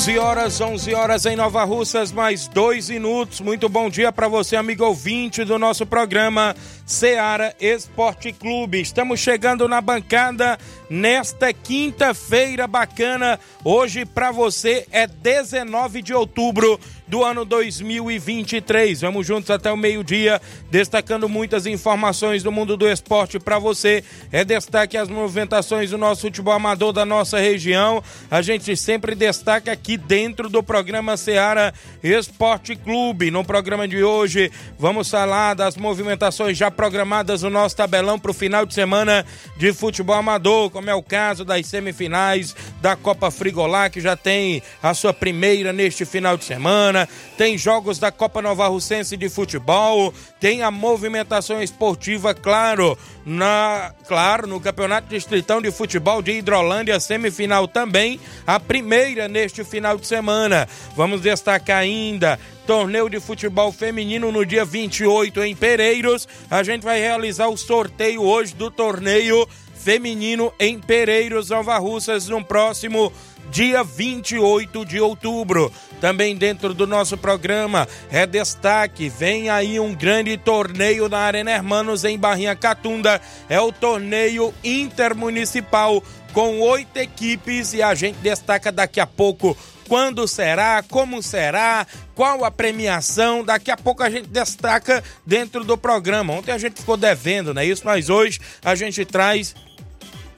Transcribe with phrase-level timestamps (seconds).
[0.00, 3.38] 11 horas, 11 horas em Nova Russas, mais dois minutos.
[3.38, 6.56] Muito bom dia para você, amigo ouvinte do nosso programa
[6.86, 8.80] Seara Esporte Clube.
[8.80, 13.38] Estamos chegando na bancada nesta quinta-feira bacana.
[13.62, 19.00] Hoje para você é 19 de outubro do ano 2023.
[19.00, 24.04] Vamos juntos até o meio-dia, destacando muitas informações do mundo do esporte para você.
[24.30, 28.00] É destaque as movimentações do nosso futebol amador da nossa região.
[28.30, 33.32] A gente sempre destaca aqui dentro do programa Seara Esporte Clube.
[33.32, 38.34] No programa de hoje, vamos falar das movimentações já programadas no nosso tabelão para o
[38.34, 43.90] final de semana de futebol amador, como é o caso das semifinais da Copa Frigolá,
[43.90, 46.99] que já tem a sua primeira neste final de semana
[47.36, 54.46] tem jogos da Copa Nova Russense de futebol, tem a movimentação esportiva, claro, na, claro,
[54.46, 60.68] no Campeonato Distritão de Futebol de Hidrolândia, semifinal também, a primeira neste final de semana.
[60.96, 66.28] Vamos destacar ainda torneio de futebol feminino no dia 28 em Pereiros.
[66.48, 69.44] A gente vai realizar o sorteio hoje do torneio
[69.74, 73.12] feminino em Pereiros, Nova Russas, no próximo
[73.50, 75.72] dia 28 de outubro.
[76.00, 82.04] Também dentro do nosso programa é destaque, vem aí um grande torneio na Arena Hermanos
[82.04, 86.02] em Barrinha Catunda, é o torneio intermunicipal
[86.32, 89.56] com oito equipes e a gente destaca daqui a pouco
[89.90, 91.84] quando será, como será,
[92.14, 93.44] qual a premiação.
[93.44, 96.32] Daqui a pouco a gente destaca dentro do programa.
[96.32, 97.82] Ontem a gente ficou devendo, não é isso?
[97.84, 99.52] Mas hoje a gente traz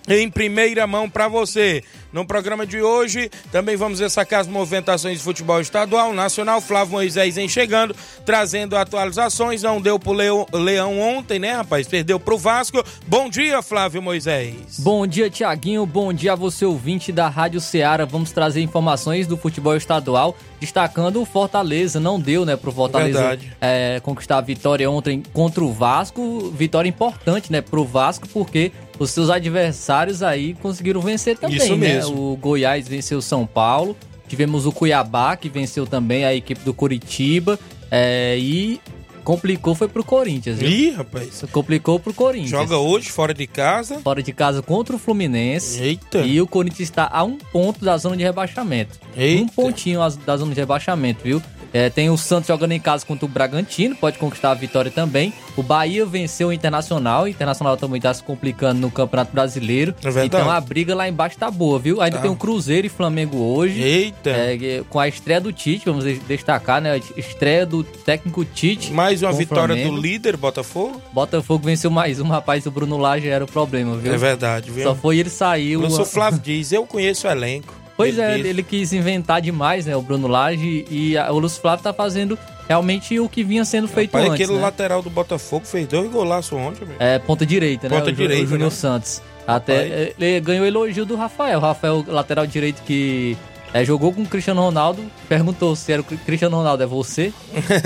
[0.09, 1.85] em primeira mão para você.
[2.13, 6.61] No programa de hoje, também vamos destacar as movimentações de futebol estadual, nacional.
[6.61, 7.97] Flávio Moisés vem chegando,
[8.27, 9.63] trazendo atualizações.
[9.63, 11.89] Não deu pro Leão, Leão ontem, né, rapaz?
[11.89, 12.85] Perdeu pro Vasco.
[13.07, 14.79] Bom dia, Flávio Moisés.
[14.79, 15.87] Bom dia, Tiaguinho.
[15.87, 18.05] Bom dia a você, ouvinte da Rádio Ceará.
[18.05, 21.99] Vamos trazer informações do futebol estadual, destacando o Fortaleza.
[21.99, 26.51] Não deu, né, pro Fortaleza é, conquistar a vitória ontem contra o Vasco.
[26.51, 31.95] Vitória importante, né, pro Vasco, porque os seus adversários aí conseguiram vencer também, Isso né?
[31.95, 32.33] mesmo.
[32.33, 33.97] O Goiás venceu o São Paulo.
[34.29, 37.59] Tivemos o Cuiabá, que venceu também a equipe do Curitiba.
[37.91, 38.81] É, e
[39.23, 40.69] complicou foi pro Corinthians, viu?
[40.69, 41.45] Ih, rapaz.
[41.53, 42.51] Complicou pro Corinthians.
[42.51, 44.01] Joga hoje, fora de casa.
[44.01, 45.83] Fora de casa contra o Fluminense.
[45.83, 46.21] Eita.
[46.21, 48.99] E o Corinthians está a um ponto da zona de rebaixamento.
[49.17, 49.43] Eita.
[49.43, 51.43] Um pontinho da zona de rebaixamento, viu?
[51.73, 55.33] É, tem o Santos jogando em casa contra o Bragantino, pode conquistar a vitória também.
[55.57, 59.95] O Bahia venceu o Internacional, o Internacional também está se complicando no Campeonato Brasileiro.
[60.05, 62.01] É então a briga lá embaixo tá boa, viu?
[62.01, 62.23] Ainda tá.
[62.23, 63.81] tem o Cruzeiro e Flamengo hoje.
[63.81, 64.31] Eita!
[64.31, 66.93] É, com a estreia do Tite, vamos destacar, né?
[66.93, 68.93] A estreia do técnico Tite.
[68.93, 71.01] Mais uma vitória do líder, Botafogo?
[71.13, 74.13] Botafogo venceu mais um, rapaz, o Bruno Lage era o problema, viu?
[74.13, 74.85] É verdade, viu?
[74.85, 75.77] Só foi ele sair.
[75.77, 77.82] O Flávio diz, eu conheço o elenco.
[77.97, 78.49] Pois ele é, disse.
[78.49, 82.39] ele quis inventar demais, né, o Bruno Lage, e a, o Lúcio Flávio tá fazendo
[82.69, 84.65] realmente o que vinha sendo feito Rapaz, antes, aquele né?
[84.65, 86.97] lateral do Botafogo fez dois golaços ontem, amigo.
[86.99, 87.99] É, ponta direita, né?
[87.99, 88.77] Ponta o, direita, o Júnior né?
[88.77, 89.23] Santos.
[89.47, 91.59] Até ele ganhou elogio do Rafael.
[91.59, 93.37] O Rafael, lateral direito que
[93.73, 97.33] é, jogou com o Cristiano Ronaldo, perguntou se era o Cristiano Ronaldo, é você?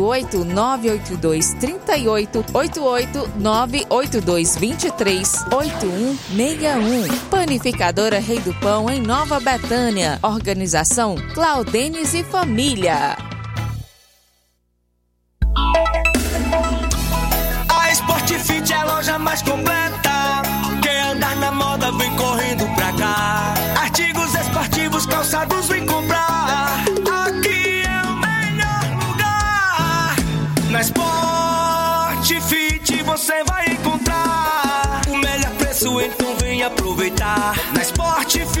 [0.01, 7.17] 88 982 38 88 982 23 8161.
[7.29, 10.19] Panificadora Rei do Pão em Nova Betânia.
[10.23, 13.17] Organização Claudenes e Família.
[17.69, 20.41] A Sport Fit é a loja mais completa.
[20.81, 21.51] Quer andar na
[30.81, 37.53] Na Sport Fit você vai encontrar o melhor preço, então vem aproveitar.
[37.75, 38.60] Na Sport Fit,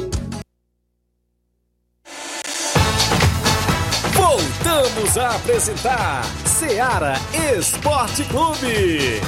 [5.11, 7.13] Voltamos a apresentar Seara
[7.57, 9.21] Esporte Clube.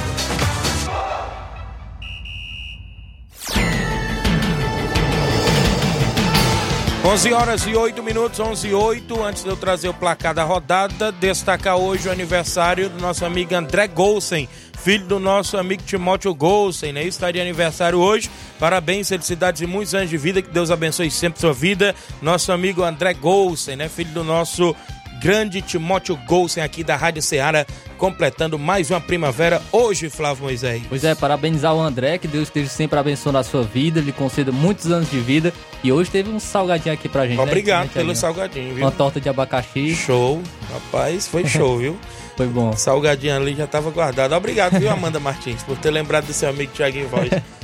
[7.05, 9.23] 11 horas e 8 minutos, 11 e 8.
[9.23, 13.53] Antes de eu trazer o placar da rodada, destacar hoje o aniversário do nosso amigo
[13.53, 14.47] André Golsen,
[14.79, 17.03] filho do nosso amigo Timóteo Golsen, né?
[17.03, 18.31] Está de aniversário hoje.
[18.57, 20.41] Parabéns, felicidades e muitos anos de vida.
[20.41, 21.93] Que Deus abençoe sempre sua vida.
[22.21, 23.89] Nosso amigo André Golsen, né?
[23.89, 24.73] Filho do nosso
[25.23, 27.65] grande Timóteo Golsen aqui da Rádio Ceará,
[27.97, 30.83] completando mais uma primavera hoje, Flávio Moisés.
[30.89, 34.51] Pois é, parabenizar o André, que Deus esteja sempre abençoando a sua vida, lhe conceda
[34.51, 35.53] muitos anos de vida.
[35.81, 37.37] E hoje teve um salgadinho aqui pra gente.
[37.37, 38.15] né, Obrigado né, pelo Thiaguinho?
[38.17, 38.83] salgadinho, viu?
[38.83, 39.95] Uma torta de abacaxi.
[39.95, 40.43] Show,
[40.73, 41.97] rapaz, foi show, viu?
[42.35, 42.75] Foi bom.
[42.75, 44.33] Salgadinho ali já estava guardado.
[44.33, 47.29] Obrigado, viu, Amanda Martins, por ter lembrado do seu amigo Tiaguinho Voz.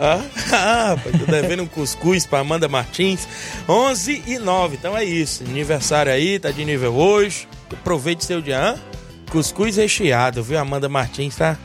[0.52, 3.28] Ah, ah, tô devendo um cuscuz pra Amanda Martins.
[3.68, 5.44] 11 e 9, então é isso.
[5.44, 7.46] Aniversário aí, tá de nível hoje.
[7.70, 8.76] Aproveite seu dia.
[9.30, 10.58] Cuscuz recheado, viu?
[10.58, 11.56] Amanda Martins tá,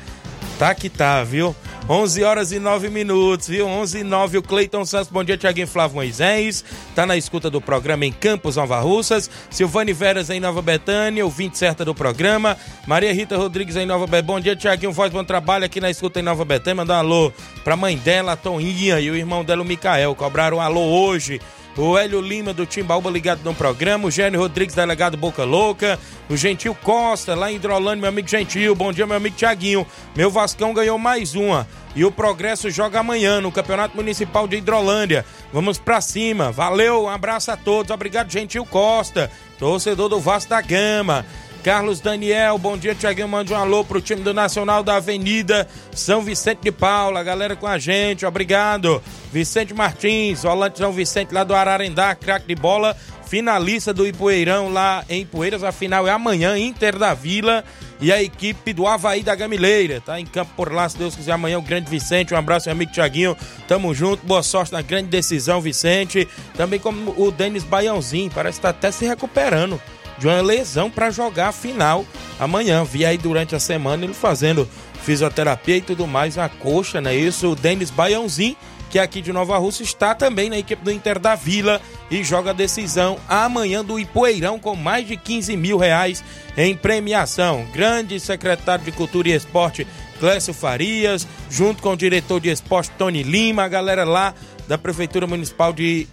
[0.58, 1.56] tá que tá, viu?
[1.88, 3.68] 11 horas e 9 minutos, viu?
[3.68, 5.10] 11 e 9, o Cleiton Santos.
[5.10, 6.64] Bom dia, Tiaguinho Flávio Moisés.
[6.96, 9.30] Tá na escuta do programa em Campos, Nova Russas.
[9.52, 12.58] Silvane Veras em Nova Betânia, ouvinte certa do programa.
[12.88, 14.24] Maria Rita Rodrigues em Nova Betânia.
[14.24, 14.92] Bom dia, Tiaguinho.
[14.92, 16.76] Voz, bom trabalho aqui na escuta em Nova Betânia.
[16.76, 17.34] Mandar um alô
[17.64, 20.16] pra mãe dela, a Toninha, e o irmão dela, o Micael.
[20.16, 21.40] Cobraram um alô hoje.
[21.78, 26.38] O Hélio Lima do Timbaúba ligado no programa, o Gênio Rodrigues, delegado Boca Louca, o
[26.38, 29.86] Gentil Costa, lá em Hidrolândia, meu amigo Gentil, bom dia, meu amigo Tiaguinho.
[30.16, 31.68] Meu Vascão ganhou mais uma.
[31.94, 35.26] E o Progresso joga amanhã no Campeonato Municipal de Hidrolândia.
[35.52, 36.50] Vamos pra cima.
[36.50, 37.92] Valeu, um abraço a todos.
[37.92, 39.30] Obrigado, Gentil Costa,
[39.60, 41.26] torcedor do Vasco da Gama.
[41.66, 43.28] Carlos Daniel, bom dia, Tiaguinho.
[43.28, 47.24] Mande um alô pro time do Nacional da Avenida São Vicente de Paula.
[47.24, 49.02] Galera com a gente, obrigado.
[49.34, 52.96] Vicente Martins, volante São Vicente lá do Ararendá, craque de bola,
[53.26, 55.64] finalista do Ipueirão lá em Poeiras.
[55.64, 57.64] A final é amanhã, Inter da Vila
[58.00, 60.00] e a equipe do Havaí da Gamileira.
[60.00, 61.32] Tá em campo por lá, se Deus quiser.
[61.32, 62.32] Amanhã o grande Vicente.
[62.32, 63.36] Um abraço, meu amigo Tiaguinho.
[63.68, 64.24] Tamo junto.
[64.24, 66.28] Boa sorte na grande decisão, Vicente.
[66.56, 69.82] Também como o Denis Baiãozinho, parece que tá até se recuperando
[70.18, 72.06] de uma lesão para jogar a final
[72.40, 72.84] amanhã.
[72.84, 74.68] Vi aí durante a semana ele fazendo
[75.04, 77.16] fisioterapia e tudo mais, a coxa, né?
[77.16, 78.56] Isso, o Denis Baiãozinho,
[78.90, 81.80] que é aqui de Nova Rússia, está também na equipe do Inter da Vila
[82.10, 86.24] e joga a decisão amanhã do Ipoeirão com mais de 15 mil reais
[86.58, 87.66] em premiação.
[87.72, 89.86] Grande secretário de Cultura e Esporte,
[90.20, 94.34] Clécio Farias, junto com o diretor de esporte Tony Lima, a galera lá
[94.68, 96.08] da Prefeitura Municipal de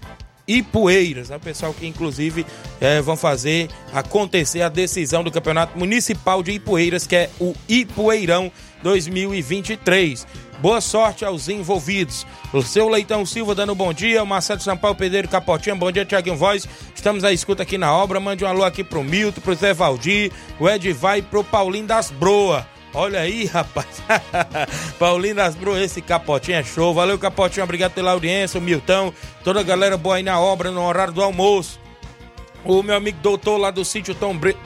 [0.46, 1.36] Ipueiras, né?
[1.36, 2.44] o pessoal que inclusive
[2.80, 8.50] é, vão fazer acontecer a decisão do Campeonato Municipal de Ipueiras, que é o Ipueirão
[8.82, 10.26] 2023.
[10.60, 12.24] Boa sorte aos envolvidos.
[12.52, 14.22] O seu Leitão Silva dando bom dia.
[14.22, 15.74] O Marcelo Sampaio Pedreiro Capotinha.
[15.74, 16.68] Bom dia, Tiaguinho Voz.
[16.94, 18.20] Estamos à escuta aqui na obra.
[18.20, 20.30] Mande um alô aqui pro Milton, pro Zé Valdir,
[20.60, 22.64] o Ed Vai e pro Paulinho das Broa.
[22.94, 24.02] Olha aí, rapaz.
[24.98, 26.92] Paulinho das Broas, esse capotinho é show.
[26.92, 27.64] Valeu, capotinho.
[27.64, 29.12] Obrigado pela audiência, o Milton.
[29.42, 31.80] Toda a galera boa aí na obra, no horário do almoço.
[32.64, 34.16] O meu amigo doutor lá do sítio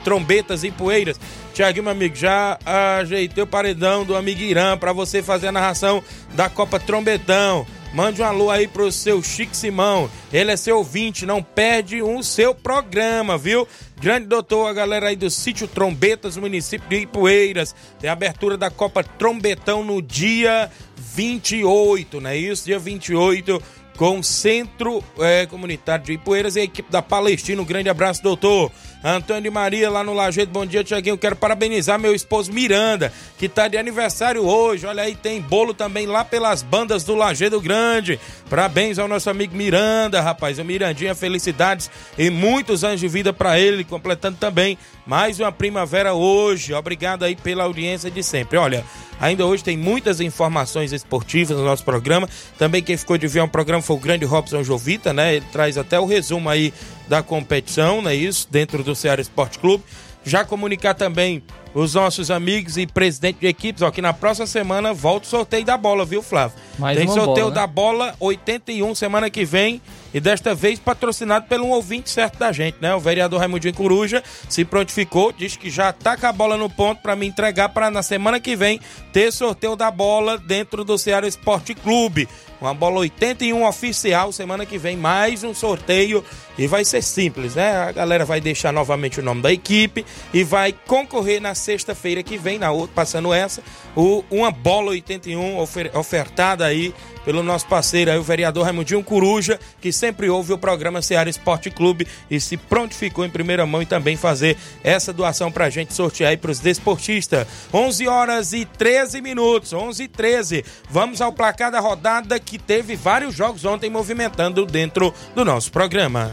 [0.05, 1.19] Trombetas e Poeiras
[1.57, 6.05] Tiaguinho, meu amigo, já ajeitei o paredão do amigo Irã para você fazer a narração
[6.35, 7.67] da Copa Trombetão.
[7.97, 10.11] Mande um alô aí pro seu Chico Simão.
[10.31, 13.67] Ele é seu ouvinte, não perde um seu programa, viu?
[13.99, 17.75] Grande doutor, a galera aí do sítio Trombetas, município de Ipueiras.
[17.99, 22.67] Tem abertura da Copa Trombetão no dia 28, não é isso?
[22.67, 23.63] Dia 28
[23.97, 27.63] com o Centro é, Comunitário de Ipueiras e a equipe da Palestina.
[27.63, 28.71] Um grande abraço, doutor.
[29.05, 30.51] Antônio de Maria, lá no Lajeito.
[30.51, 31.19] Bom dia, Tiaguinho.
[31.19, 34.87] Quero parabenizar meu esposo Miranda, que tá de aniversário hoje.
[34.87, 38.19] Olha aí, tem bolo também lá pelas bandas do Lajeado Grande.
[38.51, 40.59] Parabéns ao nosso amigo Miranda, rapaz.
[40.59, 44.77] O Mirandinha, felicidades e muitos anos de vida para ele, completando também
[45.07, 46.75] mais uma primavera hoje.
[46.75, 48.59] Obrigado aí pela audiência de sempre.
[48.59, 48.85] Olha,
[49.21, 52.29] ainda hoje tem muitas informações esportivas no nosso programa.
[52.59, 55.37] Também quem ficou de ver um programa foi o grande Robson Jovita, né?
[55.37, 56.73] Ele traz até o resumo aí
[57.09, 58.49] da competição, não é isso?
[58.51, 59.85] Dentro do Ceará Esporte Clube.
[60.25, 61.43] Já comunicar também
[61.77, 65.63] os nossos amigos e presidente de equipes, ó, que na próxima semana volta o sorteio
[65.63, 66.57] da bola, viu, Flávio?
[66.79, 67.55] Mais Tem sorteio bola, né?
[67.55, 69.83] da bola 81 semana que vem
[70.15, 72.95] e desta vez patrocinado pelo um ouvinte certo da gente, né?
[72.95, 77.03] O vereador Raimundinho Coruja se prontificou, diz que já tá com a bola no ponto
[77.03, 78.81] para me entregar para na semana que vem
[79.13, 82.27] ter sorteio da bola dentro do Ceará Esporte Clube.
[82.59, 86.25] Uma bola 81 oficial, semana que vem mais um sorteio
[86.57, 87.77] e vai ser simples, né?
[87.77, 92.39] A galera vai deixar novamente o nome da equipe e vai concorrer na sexta-feira que
[92.39, 93.61] vem, na outra, passando essa,
[93.97, 96.95] o, uma bola 81 ofer, ofertada aí
[97.25, 101.69] pelo nosso parceiro aí, o vereador Raimundinho Coruja, que sempre ouve o programa Ceará Esporte
[101.71, 106.31] Clube e se prontificou em primeira mão e também fazer essa doação pra gente sortear
[106.31, 107.45] aí pros desportistas.
[107.75, 110.65] 11 horas e 13 minutos, 11 e 13.
[110.89, 116.33] Vamos ao placar da rodada que teve vários jogos ontem movimentando dentro do nosso programa.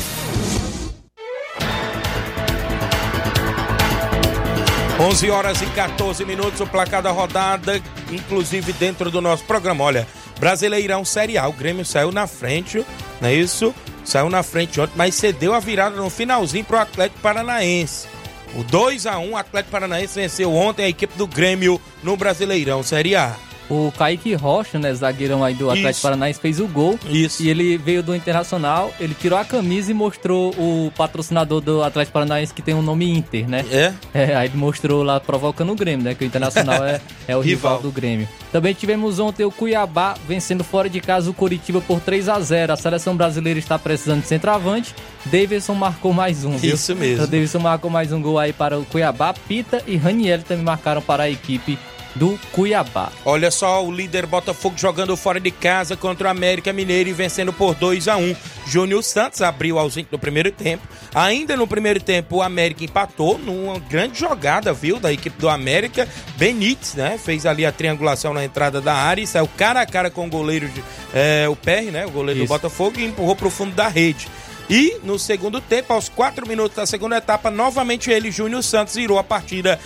[5.01, 7.81] Onze horas e 14 minutos, o placar da rodada,
[8.11, 9.83] inclusive dentro do nosso programa.
[9.83, 10.07] Olha,
[10.39, 12.85] Brasileirão Série A, o Grêmio saiu na frente,
[13.19, 13.73] não é isso?
[14.05, 18.07] Saiu na frente ontem, mas cedeu a virada no finalzinho pro Atlético Paranaense.
[18.55, 22.83] O 2 a 1 o Atlético Paranaense venceu ontem a equipe do Grêmio no Brasileirão
[22.83, 23.35] Série A.
[23.69, 26.01] O Kaique Rocha, né, zagueirão aí do Atlético Isso.
[26.01, 26.99] Paranaense, fez o gol.
[27.09, 27.41] Isso.
[27.41, 32.13] E ele veio do Internacional, ele tirou a camisa e mostrou o patrocinador do Atlético
[32.13, 33.65] Paranaense que tem o um nome Inter, né?
[33.71, 33.93] É?
[34.13, 36.13] É, aí ele mostrou lá provocando o Grêmio, né?
[36.13, 37.77] Que o Internacional é, é o rival.
[37.77, 38.27] rival do Grêmio.
[38.51, 42.73] Também tivemos ontem o Cuiabá vencendo fora de casa o Curitiba por 3 a 0
[42.73, 44.93] A seleção brasileira está precisando de centroavante.
[45.25, 46.75] Davidson marcou mais um, viu?
[46.75, 47.23] Isso mesmo.
[47.23, 49.33] O Davidson marcou mais um gol aí para o Cuiabá.
[49.33, 51.79] Pita e Raniel também marcaram para a equipe
[52.15, 53.11] do Cuiabá.
[53.25, 57.53] Olha só, o líder Botafogo jogando fora de casa contra o América Mineiro e vencendo
[57.53, 58.35] por 2 a 1
[58.67, 60.87] Júnior Santos abriu ausente no primeiro tempo.
[61.13, 66.07] Ainda no primeiro tempo, o América empatou numa grande jogada, viu, da equipe do América.
[66.37, 70.09] Benítez, né, fez ali a triangulação na entrada da área e saiu cara a cara
[70.09, 72.47] com o goleiro, de, é, o PR, né, o goleiro Isso.
[72.47, 74.27] do Botafogo, e empurrou pro fundo da rede.
[74.71, 79.19] E no segundo tempo, aos quatro minutos da segunda etapa, novamente ele, Júnior Santos, virou
[79.19, 79.77] a partida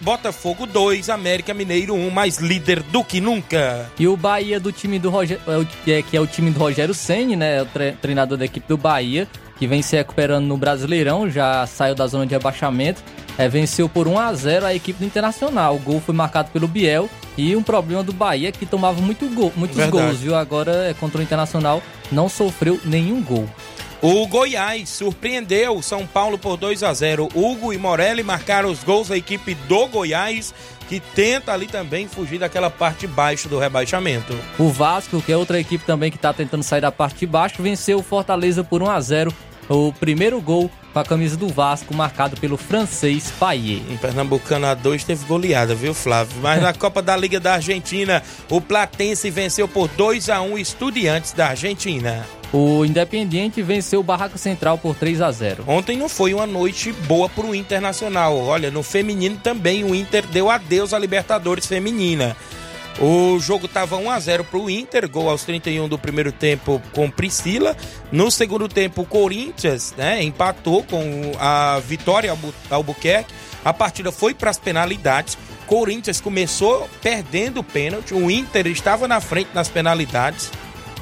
[0.00, 3.88] Botafogo 2, América Mineiro 1, mais líder do que nunca.
[3.96, 5.40] E o Bahia do time do Rogério,
[5.86, 7.62] é que é o time do Rogério Senni, né?
[7.62, 7.68] O
[8.02, 12.26] treinador da equipe do Bahia, que vem se recuperando no Brasileirão, já saiu da zona
[12.26, 13.00] de abaixamento.
[13.38, 15.76] É, venceu por 1 a 0 a equipe do Internacional.
[15.76, 19.52] O gol foi marcado pelo Biel e um problema do Bahia que tomava muito gol,
[19.54, 20.06] muitos Verdade.
[20.06, 20.34] gols, viu?
[20.34, 23.48] Agora é contra o Internacional, não sofreu nenhum gol.
[24.06, 27.26] O Goiás surpreendeu o São Paulo por 2 a 0.
[27.34, 30.52] Hugo e Morelli marcaram os gols da equipe do Goiás,
[30.86, 34.38] que tenta ali também fugir daquela parte de baixo do rebaixamento.
[34.58, 37.62] O Vasco, que é outra equipe também que está tentando sair da parte de baixo,
[37.62, 39.34] venceu o Fortaleza por 1 a 0.
[39.70, 43.80] O primeiro gol com a camisa do Vasco, marcado pelo francês Paier.
[43.90, 46.36] Em Pernambucano a 2 teve goleada, viu, Flávio?
[46.42, 51.32] Mas na Copa da Liga da Argentina, o Platense venceu por 2 a 1 Estudiantes
[51.32, 52.26] da Argentina.
[52.56, 55.64] O Independiente venceu o Barraco Central por 3 a 0.
[55.66, 58.38] Ontem não foi uma noite boa para o Internacional.
[58.38, 62.36] Olha, no feminino também o Inter deu adeus à Libertadores feminina.
[63.00, 66.80] O jogo estava 1 a 0 para o Inter, gol aos 31 do primeiro tempo
[66.92, 67.76] com Priscila.
[68.12, 72.32] No segundo tempo, o Corinthians né, empatou com a Vitória
[72.70, 73.34] Albuquerque.
[73.64, 75.36] A partida foi para as penalidades.
[75.66, 78.14] Corinthians começou perdendo o pênalti.
[78.14, 80.52] O Inter estava na frente nas penalidades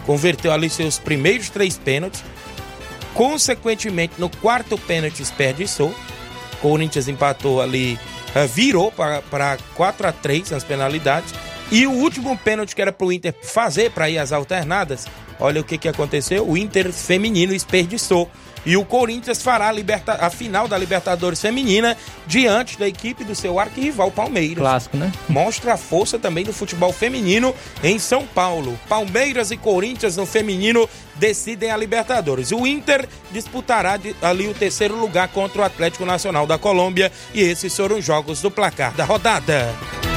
[0.06, 2.22] converteu ali seus primeiros três pênaltis.
[3.14, 5.94] Consequentemente, no quarto pênalti, desperdiçou.
[6.60, 7.98] Corinthians empatou ali,
[8.34, 11.34] eh, virou para 4 a 3 nas penalidades.
[11.70, 15.06] E o último pênalti que era para o Inter fazer para ir às alternadas,
[15.40, 18.30] olha o que, que aconteceu: o Inter feminino desperdiçou.
[18.64, 20.12] E o Corinthians fará a, liberta...
[20.20, 24.58] a final da Libertadores Feminina diante da equipe do seu arquirrival Palmeiras.
[24.58, 25.10] Clássico, né?
[25.28, 28.78] Mostra a força também do futebol feminino em São Paulo.
[28.88, 32.52] Palmeiras e Corinthians no feminino decidem a Libertadores.
[32.52, 37.76] O Inter disputará ali o terceiro lugar contra o Atlético Nacional da Colômbia e esses
[37.76, 40.11] foram os jogos do placar da rodada.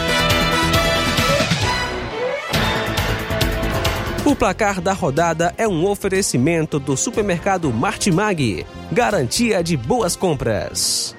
[4.25, 8.65] O placar da rodada é um oferecimento do supermercado Martimag.
[8.91, 11.15] Garantia de boas compras.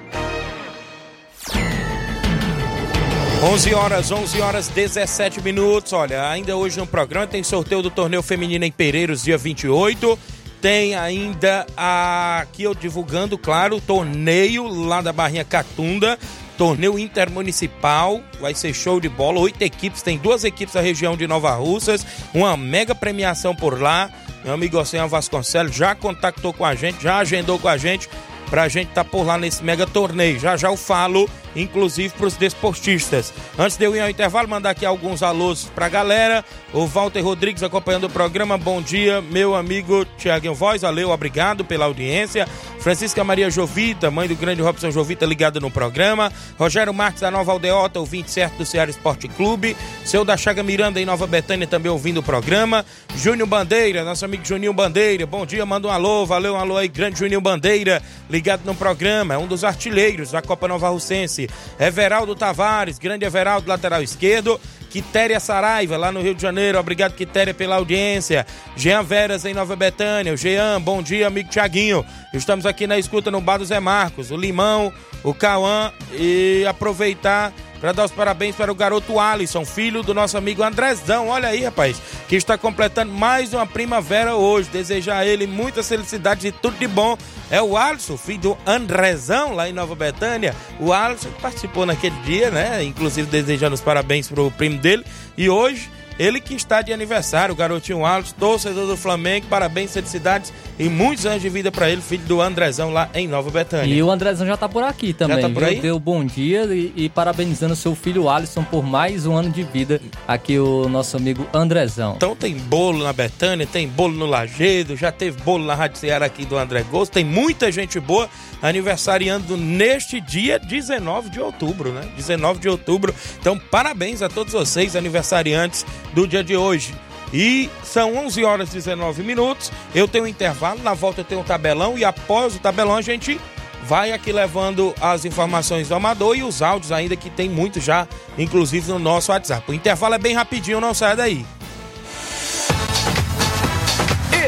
[3.49, 5.93] 11 horas, 11 horas 17 minutos.
[5.93, 10.19] Olha, ainda hoje no programa tem sorteio do torneio feminino em Pereiros, dia 28.
[10.59, 16.19] Tem ainda aqui eu divulgando, claro, o torneio lá da Barrinha Catunda
[16.57, 21.27] torneio intermunicipal, vai ser show de bola, oito equipes, tem duas equipes da região de
[21.27, 24.09] Nova Russas, uma mega premiação por lá.
[24.43, 28.09] Meu amigo Oceano Vasconcelos já contactou com a gente, já agendou com a gente
[28.49, 30.39] pra gente estar tá por lá nesse mega torneio.
[30.39, 31.29] Já já eu falo,
[31.61, 33.33] inclusive para os desportistas.
[33.57, 36.43] Antes de eu ir ao intervalo, mandar aqui alguns alôs pra galera.
[36.73, 38.57] O Walter Rodrigues acompanhando o programa.
[38.57, 40.81] Bom dia, meu amigo Tiaguinho Voz.
[40.81, 42.47] Valeu, obrigado pela audiência.
[42.79, 46.31] Francisca Maria Jovita, mãe do grande Robson Jovita, ligada no programa.
[46.57, 49.75] Rogério Marques da Nova Aldeota, ouvinte certo do Ceará Esporte Clube.
[50.05, 52.85] Seu da Chaga Miranda em Nova Betânia também ouvindo o programa.
[53.15, 55.25] Júnior Bandeira, nosso amigo Juninho Bandeira.
[55.25, 56.25] Bom dia, manda um alô.
[56.25, 60.41] Valeu, um alô aí, grande Juninho Bandeira ligado no programa, é um dos artilheiros da
[60.41, 61.46] Copa Nova Russense.
[61.79, 64.59] Everaldo Tavares, grande Everaldo, lateral esquerdo.
[64.89, 66.79] Quitéria Saraiva, lá no Rio de Janeiro.
[66.79, 68.47] Obrigado, Quitéria, pela audiência.
[68.75, 70.35] Jean Veras, em Nova Betânia.
[70.37, 72.05] Jean, bom dia, amigo Tiaguinho.
[72.33, 74.31] Estamos aqui na escuta no Bar do Zé Marcos.
[74.31, 74.91] O Limão,
[75.23, 75.91] o Cauã.
[76.13, 81.27] E aproveitar para dar os parabéns para o garoto Alisson, filho do nosso amigo Andrezão.
[81.29, 84.69] Olha aí, rapaz, que está completando mais uma primavera hoje.
[84.69, 87.17] Desejar a ele muitas felicidades e tudo de bom.
[87.49, 90.55] É o Alisson, filho do Andrezão, lá em Nova Betânia.
[90.79, 92.83] O Alisson participou naquele dia, né?
[92.83, 95.05] Inclusive desejando os parabéns para o primo dele.
[95.37, 99.47] E hoje ele que está de aniversário, o garotinho Alves, torcedor do Flamengo.
[99.47, 103.49] Parabéns, felicidades e muitos anos de vida para ele, filho do Andrezão lá em Nova
[103.51, 103.93] Betânia.
[103.93, 105.41] E o Andrezão já tá por aqui também.
[105.41, 105.79] Já tá por aí?
[105.79, 110.01] Deu bom dia e, e parabenizando seu filho Alisson por mais um ano de vida.
[110.27, 112.15] Aqui o nosso amigo Andrezão.
[112.15, 116.25] Então tem bolo na Betânia, tem bolo no Lagedo, já teve bolo na Rádio Ceará
[116.25, 117.13] aqui do André Gosto.
[117.13, 118.29] Tem muita gente boa
[118.61, 122.01] aniversariando neste dia 19 de outubro, né?
[122.15, 123.13] 19 de outubro.
[123.39, 126.95] Então parabéns a todos vocês, aniversariantes do dia de hoje.
[127.33, 129.71] E são 11 horas e 19 minutos.
[129.93, 133.01] Eu tenho um intervalo, na volta eu tenho um tabelão e após o tabelão a
[133.01, 133.39] gente
[133.83, 138.07] vai aqui levando as informações do amador e os áudios ainda que tem muito já,
[138.37, 139.69] inclusive no nosso WhatsApp.
[139.69, 141.45] O intervalo é bem rapidinho, não sai daí.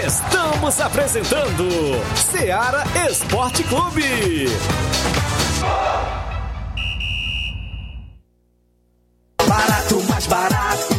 [0.06, 1.70] Estamos apresentando
[2.16, 4.48] Seara Esporte Clube.
[9.48, 10.99] Barato, mais barato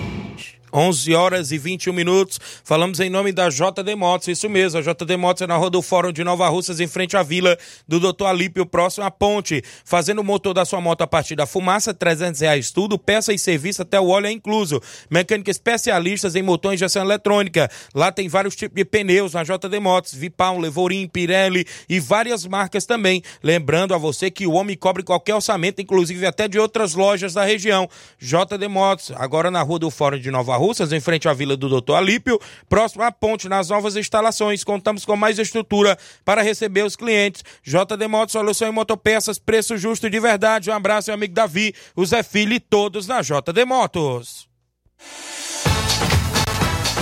[0.73, 2.39] 11 horas e 21 minutos.
[2.63, 4.79] Falamos em nome da JD Motos, isso mesmo.
[4.79, 7.57] A JD Motos é na rua do Fórum de Nova Russas, em frente à vila
[7.87, 8.25] do Dr.
[8.25, 9.63] Alípio, próximo à ponte.
[9.85, 13.39] Fazendo o motor da sua moto a partir da fumaça, 300 reais tudo, peça e
[13.39, 14.81] serviço até o óleo é incluso.
[15.09, 17.69] Mecânica especialistas em motor e injeção eletrônica.
[17.93, 22.85] Lá tem vários tipos de pneus na JD Motos, Vipal, Levorim, Pirelli e várias marcas
[22.85, 23.21] também.
[23.43, 27.43] Lembrando a você que o homem cobre qualquer orçamento, inclusive até de outras lojas da
[27.43, 27.89] região.
[28.19, 30.60] JD Motos, agora na rua do Fórum de Nova Russas,
[30.91, 34.63] em frente à Vila do Doutor Alípio, próximo à ponte, nas novas instalações.
[34.63, 37.43] Contamos com mais estrutura para receber os clientes.
[37.63, 40.69] JD Motos, solução em motopeças, preço justo de verdade.
[40.69, 44.47] Um abraço, meu amigo Davi, o Zé Filho e todos na JD Motos.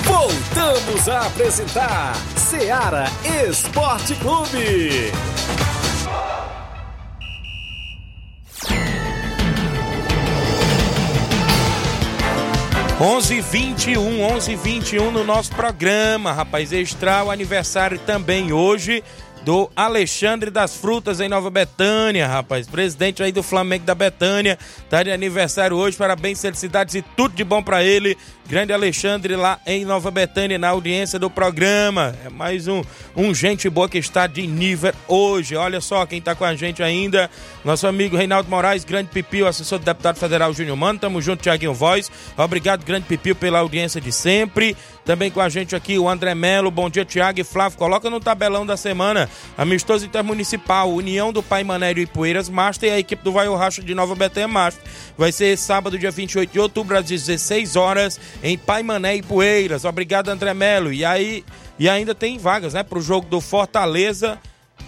[0.04, 3.06] Voltamos a apresentar Seara
[3.48, 5.12] Esporte Clube.
[13.00, 16.74] 11:21, 11:21 no nosso programa, rapaz.
[16.74, 19.02] Extra o aniversário também hoje
[19.76, 22.68] Alexandre das Frutas em Nova Betânia, rapaz.
[22.68, 24.60] Presidente aí do Flamengo da Betânia,
[24.90, 25.98] tá de aniversário hoje.
[25.98, 28.18] Parabéns, felicidades e tudo de bom para ele.
[28.48, 32.16] Grande Alexandre lá em Nova Betânia, na audiência do programa.
[32.26, 32.82] É mais um,
[33.16, 35.56] um gente boa que está de nível hoje.
[35.56, 37.30] Olha só quem está com a gente ainda.
[37.64, 40.98] Nosso amigo Reinaldo Moraes, grande Pipio, assessor do deputado federal Júnior Mano.
[40.98, 42.12] Tamo junto, Tiaguinho Voz.
[42.36, 44.76] Obrigado, grande Pipio, pela audiência de sempre.
[45.06, 46.72] Também com a gente aqui o André Melo.
[46.72, 47.78] Bom dia, Tiago e Flávio.
[47.78, 49.30] Coloca no tabelão da semana.
[49.58, 53.56] Amistoso Intermunicipal, União do Pai Manério e Poeiras Master e a equipe do Vai o
[53.56, 54.84] Racha de Nova Betânia Master.
[55.18, 59.86] Vai ser sábado, dia 28 de outubro, às 16 horas em Pai Mané e Poeiras.
[59.86, 60.94] Obrigado, André Melo.
[60.94, 61.44] E aí,
[61.78, 64.40] e ainda tem vagas, né, pro jogo do Fortaleza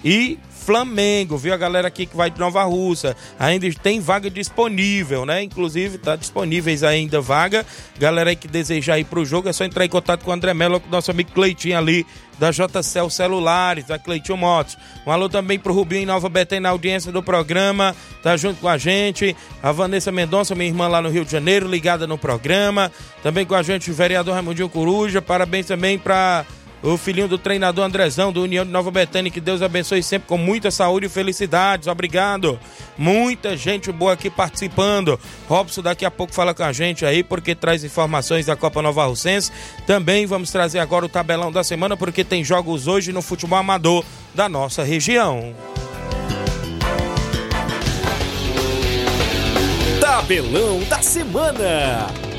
[0.04, 5.26] e Flamengo, viu a galera aqui que vai de Nova Russa, ainda tem vaga disponível,
[5.26, 5.42] né?
[5.42, 7.66] Inclusive tá disponíveis ainda vaga.
[7.98, 10.54] Galera aí que desejar ir pro jogo é só entrar em contato com o André
[10.54, 12.06] Melo, com o nosso amigo Cleitinho ali
[12.40, 14.78] da JCL Celulares, da Cleitinho Motos.
[15.06, 18.68] Um alô também pro Rubinho em Nova Betânia na audiência do programa, tá junto com
[18.68, 19.36] a gente.
[19.62, 22.92] A Vanessa Mendonça, minha irmã lá no Rio de Janeiro, ligada no programa.
[23.22, 25.22] Também com a gente o vereador Raimundinho Coruja.
[25.22, 26.46] Parabéns também para
[26.84, 30.38] o filhinho do treinador Andrezão, do União de Nova Betânia, que Deus abençoe sempre com
[30.38, 31.88] muita saúde e felicidades.
[31.88, 32.60] Obrigado.
[32.98, 35.20] Muita gente boa aqui participando.
[35.48, 39.06] Robson daqui a pouco fala com a gente aí, porque traz informações da Copa Nova
[39.06, 39.52] Russense.
[39.86, 44.04] Também vamos trazer agora o tabelão da semana, porque tem jogos hoje no futebol amador
[44.34, 45.54] da nossa região.
[50.00, 52.31] Tabelão da semana.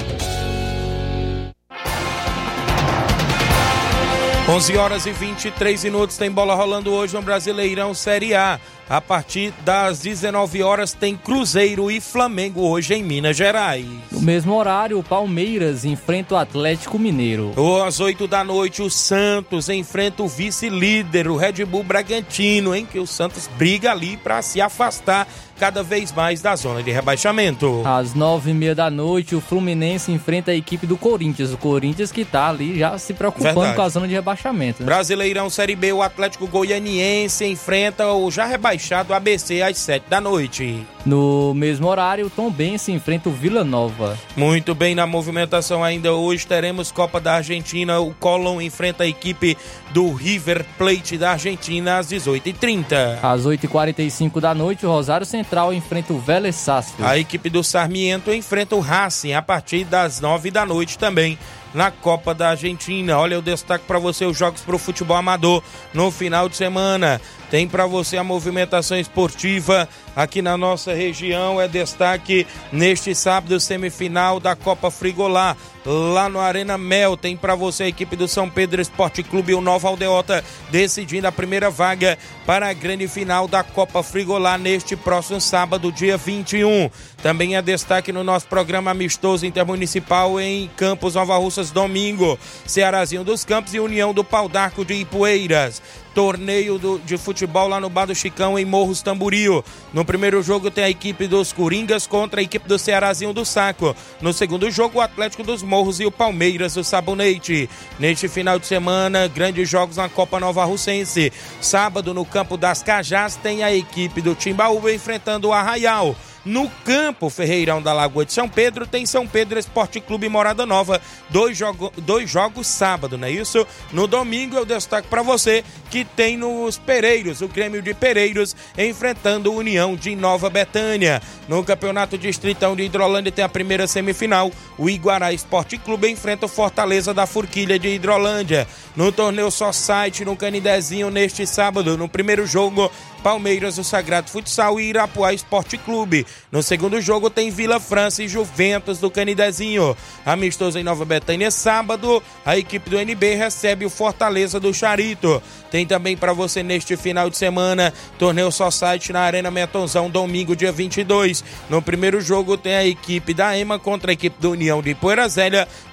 [4.53, 8.61] 11 horas e 23 minutos tem bola rolando hoje no Brasileirão Série A.
[8.89, 13.87] A partir das 19 horas tem Cruzeiro e Flamengo hoje em Minas Gerais.
[14.11, 17.53] No mesmo horário, o Palmeiras enfrenta o Atlético Mineiro.
[17.87, 22.99] Às 8 da noite, o Santos enfrenta o vice-líder, o Red Bull Bragantino, em que
[22.99, 25.27] o Santos briga ali para se afastar
[25.59, 27.83] cada vez mais da zona de rebaixamento.
[27.85, 31.53] Às nove e meia da noite, o Fluminense enfrenta a equipe do Corinthians.
[31.53, 33.77] O Corinthians que tá ali já se preocupando Verdade.
[33.77, 34.83] com a zona de rebaixamento.
[34.83, 34.87] Né?
[34.87, 38.72] Brasileirão Série B, o Atlético Goianiense enfrenta o já rebaixado
[39.15, 40.87] ABC às 7 da noite.
[41.05, 44.17] No mesmo horário, o Tom Bense enfrenta o Vila Nova.
[44.37, 48.01] Muito bem, na movimentação ainda hoje teremos Copa da Argentina.
[48.01, 49.57] O Colón enfrenta a equipe
[49.91, 53.19] do River Plate da Argentina às 18h30.
[53.23, 57.11] Às 8h45 da noite, o Rosário Central enfrenta o Vélez Sarsfield.
[57.11, 61.39] A equipe do Sarmiento enfrenta o Racing a partir das 9 da noite também
[61.75, 63.19] na Copa da Argentina.
[63.19, 67.21] Olha, eu destaco para você os jogos para o futebol amador no final de semana.
[67.51, 71.61] Tem para você a movimentação esportiva aqui na nossa região.
[71.61, 75.57] É destaque neste sábado, semifinal da Copa Frigolá.
[75.87, 79.55] Lá no Arena Mel tem para você a equipe do São Pedro Esporte Clube e
[79.55, 84.97] o Nova Aldeota decidindo a primeira vaga para a grande final da Copa Frigolá neste
[84.97, 86.91] próximo sábado, dia 21.
[87.23, 93.23] Também é destaque no nosso programa amistoso intermunicipal em Campos Nova Russa Russas, domingo, Cearazinho
[93.23, 95.83] dos Campos e União do Pau d'Arco de Ipueiras
[96.15, 99.65] torneio do, de futebol lá no Bar do Chicão, em Morros Tamburio.
[99.93, 103.95] No primeiro jogo tem a equipe dos Coringas contra a equipe do Cearazinho do Saco.
[104.21, 107.69] No segundo jogo, o Atlético dos Morros e o Palmeiras do Sabonete.
[107.99, 111.33] Neste final de semana, grandes jogos na Copa Nova Russense.
[111.61, 116.17] Sábado, no campo das Cajás, tem a equipe do Timbaúba enfrentando o Arraial.
[116.45, 121.01] No campo Ferreirão da Lagoa de São Pedro tem São Pedro Esporte Clube Morada Nova.
[121.31, 123.65] Dois, jogo, dois jogos sábado, não é isso?
[123.93, 129.53] No domingo eu destaco para você que tem nos Pereiros, o Grêmio de Pereiros enfrentando
[129.53, 131.23] o União de Nova Betânia.
[131.49, 134.51] No Campeonato Distritão de Hidrolândia tem a primeira semifinal.
[134.77, 138.67] O Iguará Esporte Clube enfrenta o Fortaleza da Forquilha de Hidrolândia.
[138.97, 142.91] No torneio Só Site, no Canidezinho, neste sábado, no primeiro jogo,
[143.23, 146.27] Palmeiras, o Sagrado Futsal e Irapuá Esporte Clube.
[146.51, 149.97] No segundo jogo tem Vila França e Juventus do Canidezinho.
[150.27, 155.41] Amistoso em Nova Betânia, sábado, a equipe do NB recebe o Fortaleza do Charito.
[155.71, 160.57] Tem também para você neste final de semana, torneio só site na Arena Metonzão, domingo,
[160.57, 161.45] dia 22.
[161.71, 165.23] No primeiro jogo tem a equipe da EMA contra a equipe do União de Poeira.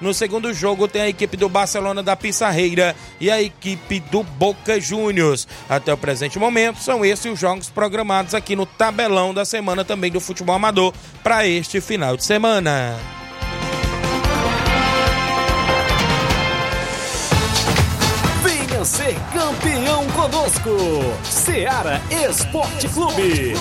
[0.00, 4.80] No segundo jogo tem a equipe do Barcelona da Pissarreira e a equipe do Boca
[4.80, 5.46] Juniors.
[5.68, 10.10] Até o presente momento, são esses os jogos programados aqui no tabelão da semana também
[10.10, 12.96] do futebol amador para este final de semana.
[18.42, 20.70] Venha ser campeão conosco,
[21.24, 23.54] Seara Esporte Clube.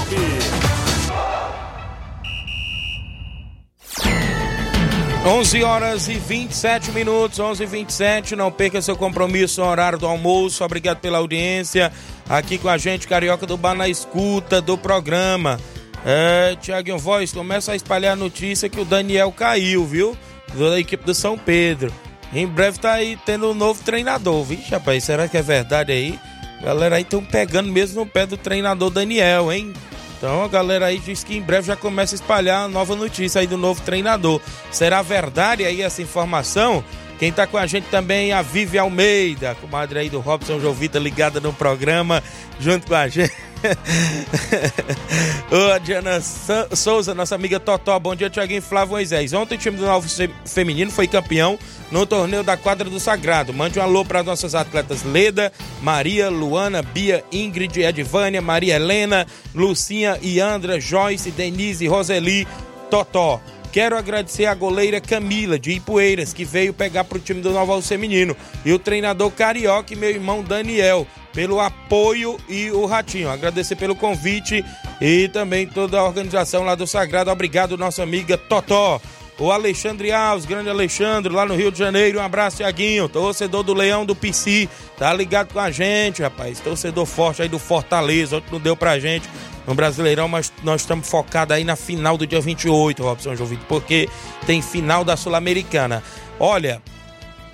[5.29, 8.35] 11 horas e 27 minutos, 11 e 27.
[8.35, 10.63] Não perca seu compromisso no horário do almoço.
[10.63, 11.91] Obrigado pela audiência
[12.27, 15.59] aqui com a gente, Carioca do Bar, na escuta do programa.
[16.03, 20.17] É, Tiaguinho Voz, começa a espalhar a notícia que o Daniel caiu, viu?
[20.57, 21.93] Da equipe do São Pedro.
[22.33, 26.19] Em breve tá aí tendo um novo treinador, vixe, rapaz, será que é verdade aí?
[26.59, 29.73] Galera aí estão pegando mesmo no pé do treinador Daniel, hein?
[30.19, 33.39] Então a galera aí diz que em breve já começa a espalhar a nova notícia
[33.39, 34.41] aí do novo treinador.
[34.69, 36.83] Será verdade aí essa informação?
[37.17, 40.99] Quem tá com a gente também é a Vivi Almeida, comadre aí do Robson Jovita
[40.99, 42.21] ligada no programa,
[42.59, 43.33] junto com a gente.
[45.51, 47.99] Ô, Diana Souza, nossa amiga Totó.
[47.99, 49.33] Bom dia, Tiaguinho Flávio Moisés.
[49.33, 50.07] Ontem o time do Novo
[50.45, 51.59] Feminino foi campeão
[51.91, 53.53] no torneio da quadra do Sagrado.
[53.53, 60.17] Mande um alô para nossas atletas Leda, Maria, Luana, Bia, Ingrid, Edvânia, Maria Helena, Lucinha,
[60.21, 62.47] Iandra, Joyce, Denise, Roseli,
[62.89, 63.41] Totó.
[63.71, 67.79] Quero agradecer a goleira Camila de Ipueiras, que veio pegar para o time do Novo
[67.83, 73.29] Feminino, e o treinador Carioca e meu irmão Daniel, pelo apoio e o Ratinho.
[73.29, 74.63] Agradecer pelo convite
[74.99, 77.31] e também toda a organização lá do Sagrado.
[77.31, 79.01] Obrigado, nossa amiga Totó.
[79.39, 82.19] O Alexandre Alves, grande Alexandre, lá no Rio de Janeiro.
[82.19, 83.07] Um abraço, Tiaguinho.
[83.07, 84.67] Torcedor do Leão do PC.
[84.97, 86.59] Tá ligado com a gente, rapaz.
[86.59, 88.35] Torcedor forte aí do Fortaleza.
[88.35, 89.29] Outro não deu pra gente
[89.65, 94.09] no Brasileirão, mas nós estamos focados aí na final do dia 28, Robson Jovito, porque
[94.45, 96.03] tem final da Sul-Americana.
[96.37, 96.81] Olha,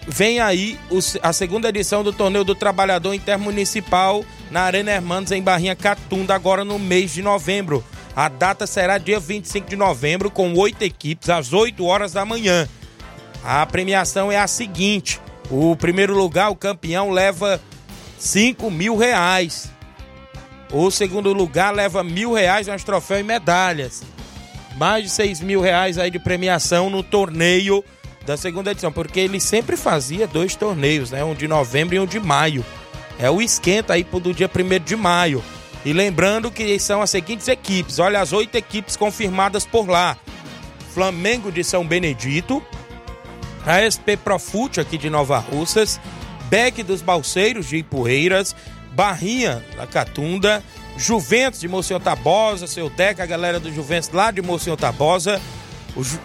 [0.08, 0.80] vem aí
[1.22, 6.64] a segunda edição do Torneio do Trabalhador Intermunicipal na Arena Hermanos, em Barrinha Catunda, agora
[6.64, 7.84] no mês de novembro.
[8.16, 12.68] A data será dia 25 de novembro, com oito equipes, às 8 horas da manhã.
[13.44, 17.60] A premiação é a seguinte: o primeiro lugar, o campeão, leva
[18.18, 19.70] 5 mil reais.
[20.72, 24.04] O segundo lugar leva mil reais nas troféus e medalhas.
[24.78, 27.84] Mais de seis mil reais aí de premiação no torneio
[28.26, 31.24] da segunda edição, porque ele sempre fazia dois torneios, né?
[31.24, 32.66] Um de novembro e um de maio.
[33.20, 35.44] É o esquenta aí do dia 1 de maio.
[35.86, 40.18] E lembrando que são as seguintes equipes: olha, as oito equipes confirmadas por lá:
[40.94, 42.62] Flamengo de São Benedito,
[43.66, 46.00] a SP Profute aqui de Nova Russas,
[46.50, 48.56] Beck dos Balseiros de Ipueiras,
[48.94, 50.64] Barrinha, da Catunda,
[50.98, 55.42] Juventus de Mocinho Tabosa, seu Teca, a galera do Juventus lá de Mocinho Tabosa,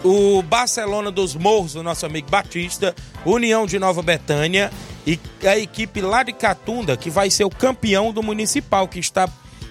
[0.03, 4.71] o, Barcelona dos Morros, do nosso amigo Batista, União de Nova Betânia
[5.05, 9.29] e a equipe lá de Catunda, que vai ser o campeão do Municipal, que está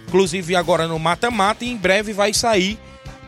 [0.09, 2.79] inclusive agora no mata-mata e em breve vai sair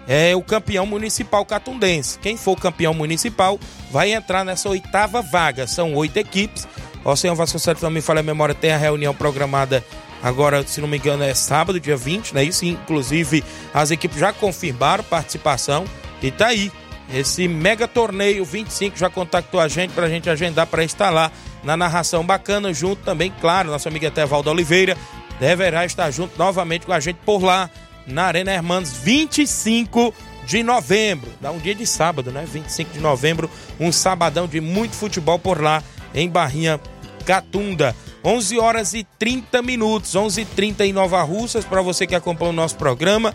[0.09, 2.19] é o campeão municipal catundense.
[2.19, 3.57] Quem for campeão municipal
[3.89, 5.65] vai entrar nessa oitava vaga.
[5.69, 6.67] São oito equipes
[7.05, 9.85] o senhor Vasconcelos, me falha a memória, tem a reunião programada
[10.23, 12.45] agora, se não me engano, é sábado, dia 20, né?
[12.45, 13.43] Isso, inclusive,
[13.75, 15.85] as equipes já confirmaram participação
[16.23, 16.71] e tá aí.
[17.13, 21.31] Esse mega torneio 25 já contactou a gente para a gente agendar para lá
[21.63, 24.97] na narração bacana, junto também, claro, nosso amigo Etevaldo Oliveira
[25.39, 27.69] deverá estar junto novamente com a gente por lá
[28.07, 30.15] na Arena Hermanos 25
[30.47, 31.31] de novembro.
[31.41, 32.45] Dá um dia de sábado, né?
[32.47, 35.83] 25 de novembro, um sabadão de muito futebol por lá
[36.15, 36.81] em Barrinha
[37.27, 37.95] Catunda.
[38.25, 42.77] 11 horas e 30 minutos, 11h30 em Nova Russas, para você que acompanha o nosso
[42.77, 43.35] programa.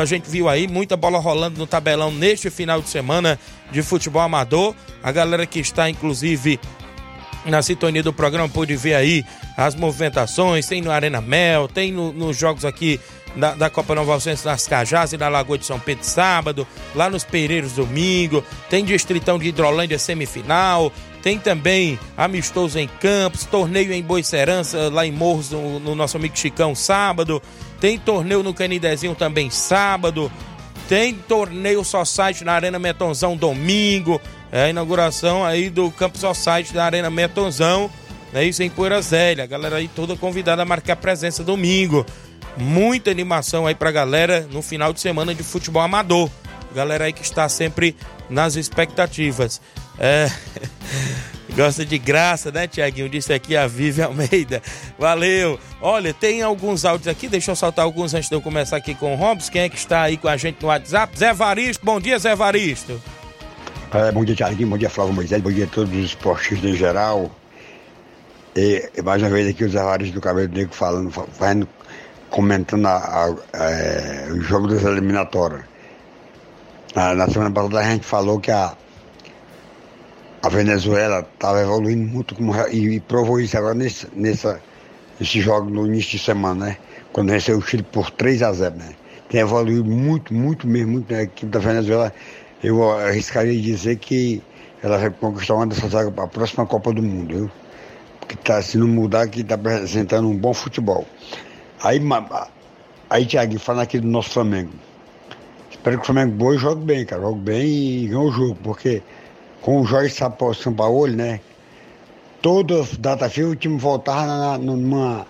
[0.00, 3.38] A gente viu aí muita bola rolando no tabelão neste final de semana
[3.70, 4.74] de futebol amador.
[5.02, 6.60] A galera que está, inclusive,
[7.46, 9.24] na sintonia do programa pôde ver aí
[9.56, 13.00] as movimentações, tem no Arena Mel, tem no, nos jogos aqui
[13.36, 17.08] da, da Copa Nova Alcense nas Cajás e na Lagoa de São Pedro sábado, lá
[17.08, 24.02] nos Pereiros domingo, tem Distritão de Hidrolândia semifinal, tem também amistoso em Campos, torneio em
[24.02, 27.42] Boicerança, lá em Morros, no, no nosso amigo Chicão, sábado.
[27.80, 30.30] Tem torneio no Canidezinho também sábado.
[30.88, 34.20] Tem torneio Society na Arena Metonzão domingo.
[34.52, 37.90] É a inauguração aí do Campo Society da Arena Metonzão.
[38.32, 39.44] É isso em Poeira Zélia.
[39.44, 42.06] A galera aí toda convidada a marcar presença domingo.
[42.56, 46.30] Muita animação aí pra galera no final de semana de futebol amador.
[46.74, 47.96] Galera aí que está sempre
[48.30, 49.60] nas expectativas.
[49.98, 50.30] É.
[51.56, 53.08] Gosta de graça, né, Tiaguinho?
[53.08, 54.60] Disse aqui a Vivi Almeida.
[54.98, 55.58] Valeu.
[55.80, 59.14] Olha, tem alguns áudios aqui, deixa eu soltar alguns antes de eu começar aqui com
[59.14, 59.52] o Robson.
[59.52, 61.18] Quem é que está aí com a gente no WhatsApp?
[61.18, 61.84] Zé Varisto.
[61.84, 63.00] Bom dia, Zé Varisto.
[63.94, 64.68] É, bom dia, Tiaguinho.
[64.68, 65.40] Bom dia, Flávio Moisés.
[65.40, 67.30] Bom dia a todos os esportistas em geral.
[68.54, 71.66] E, mais uma vez aqui o Zé Varisto do Cabelo Negro falando, fazendo,
[72.28, 75.62] comentando a, a, a, é, o jogo das eliminatórias.
[76.94, 78.76] Na, na semana passada a gente falou que a
[80.42, 84.60] a Venezuela estava evoluindo muito como, e, e, provou isso agora nesse, nessa,
[85.18, 86.76] nesse jogo no início de semana, né?
[87.12, 88.94] Quando venceu o Chile por 3 a 0 né?
[89.28, 91.12] Tem evoluído muito, muito mesmo, muito.
[91.12, 91.20] Né?
[91.20, 92.12] A equipe da Venezuela,
[92.62, 94.42] eu arriscaria dizer que
[94.82, 97.50] ela vai conquistar uma dessas a próxima Copa do Mundo, viu?
[98.20, 101.06] Porque tá, se não mudar, que está apresentando um bom futebol.
[101.82, 102.00] Aí,
[103.08, 104.72] aí Thiago, falando aqui do nosso Flamengo.
[105.70, 107.22] Espero que o Flamengo boa jogue bem, cara.
[107.22, 109.02] Jogue bem e ganhe o jogo, porque
[109.66, 111.40] com o Jorge Sampaoli, né?
[112.40, 115.26] Toda data FIFA o time voltava na, numa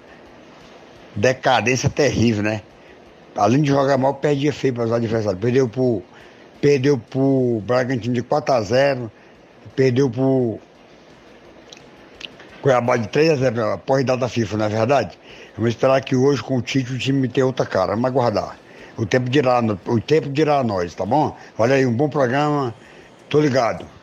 [1.15, 2.61] decadência terrível, né?
[3.35, 5.41] Além de jogar mal, perdia feio para os adversários.
[5.41, 6.03] Perdeu pro,
[6.61, 9.11] perdeu pro Bragantino de 4 a 0
[9.75, 10.59] perdeu pro
[12.61, 15.19] Cuiabá de 3 a 0 após data FIFA, não é verdade?
[15.57, 18.59] Vamos esperar que hoje com o Tite o time tenha outra cara, vamos aguardar.
[18.99, 21.35] O tempo dirá, o tempo dirá a nós, tá bom?
[21.57, 22.75] Olha aí, um bom programa,
[23.31, 23.96] tô ligado.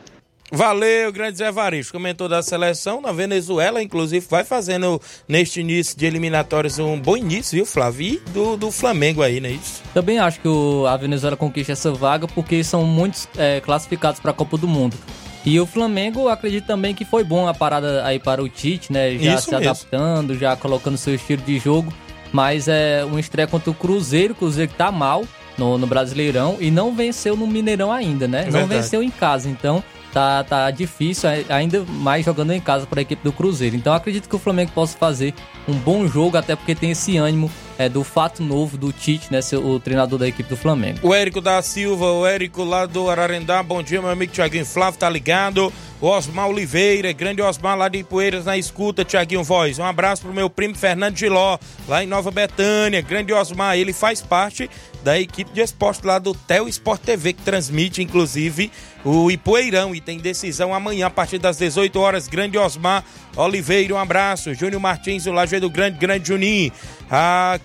[0.52, 1.92] Valeu, grande Zé Varisto.
[1.92, 7.56] Comentou da seleção na Venezuela, inclusive, vai fazendo neste início de eliminatórias um bom início,
[7.56, 8.14] viu, Flávio?
[8.14, 9.82] E do, do Flamengo aí, não é isso?
[9.92, 14.30] Também acho que o, a Venezuela conquista essa vaga porque são muitos é, classificados para
[14.30, 14.96] a Copa do Mundo.
[15.44, 19.18] E o Flamengo, acredito também que foi bom a parada aí para o Tite, né?
[19.18, 19.68] Já isso se mesmo.
[19.68, 21.92] adaptando, já colocando seu estilo de jogo.
[22.32, 25.24] Mas é um estreia contra o Cruzeiro, o Cruzeiro que tá mal
[25.58, 28.46] no, no Brasileirão e não venceu no Mineirão ainda, né?
[28.48, 29.48] É não venceu em casa.
[29.48, 33.74] Então tá, tá difícil, ainda mais jogando em casa para a equipe do Cruzeiro.
[33.74, 35.34] Então acredito que o Flamengo possa fazer
[35.68, 39.40] um bom jogo, até porque tem esse ânimo é, do fato novo do Tite, né,
[39.62, 41.00] o treinador da equipe do Flamengo.
[41.02, 44.98] O Érico da Silva, o Érico lá do Ararendá, bom dia, meu amigo Thiaguinho Flávio,
[44.98, 45.72] tá ligado?
[46.00, 49.78] O Osmar Oliveira, grande Osmar lá de Poeiras na escuta, Tiaguinho Voz.
[49.78, 51.58] Um abraço pro meu primo Fernando Giló,
[51.88, 53.00] lá em Nova Betânia.
[53.00, 54.68] Grande Osmar, ele faz parte
[55.02, 58.70] da equipe de esporte lá do Tel Sport TV, que transmite, inclusive,
[59.02, 59.94] o Ipoeirão.
[59.94, 62.28] E tem decisão amanhã, a partir das 18 horas.
[62.28, 63.02] Grande Osmar
[63.34, 64.52] Oliveira, um abraço.
[64.52, 66.70] Júnior Martins, o Lajeado Grande, grande Juninho.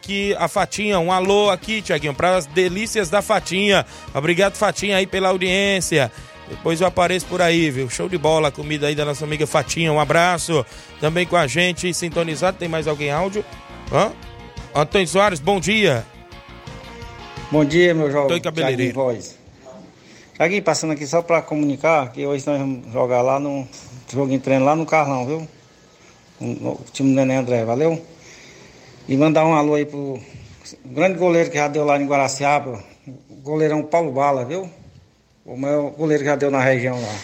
[0.01, 3.85] Aqui a Fatinha, um alô aqui, Tiaguinho, para as delícias da Fatinha.
[4.15, 6.09] Obrigado, Fatinha, aí pela audiência.
[6.47, 7.89] Depois eu apareço por aí, viu?
[7.89, 9.91] Show de bola, a comida aí da nossa amiga Fatinha.
[9.91, 10.65] Um abraço.
[11.01, 12.57] Também com a gente, sintonizado.
[12.57, 13.43] Tem mais alguém áudio?
[13.91, 14.13] Hã?
[14.73, 16.05] Antônio Soares, bom dia.
[17.51, 18.37] Bom dia, meu jovem.
[18.37, 18.93] Tô cabeleireiro.
[18.93, 19.37] Voz.
[20.35, 23.67] Tiaguinho, passando aqui só para comunicar que hoje nós vamos jogar lá no
[24.11, 25.47] joguinho treino lá no Carlão, viu?
[26.39, 28.01] No time do Neném André, valeu?
[29.09, 30.19] E mandar um alô aí pro
[30.85, 34.69] grande goleiro que já deu lá em Guaraciaba, o goleirão Paulo Bala, viu?
[35.43, 37.15] O maior goleiro que já deu na região lá.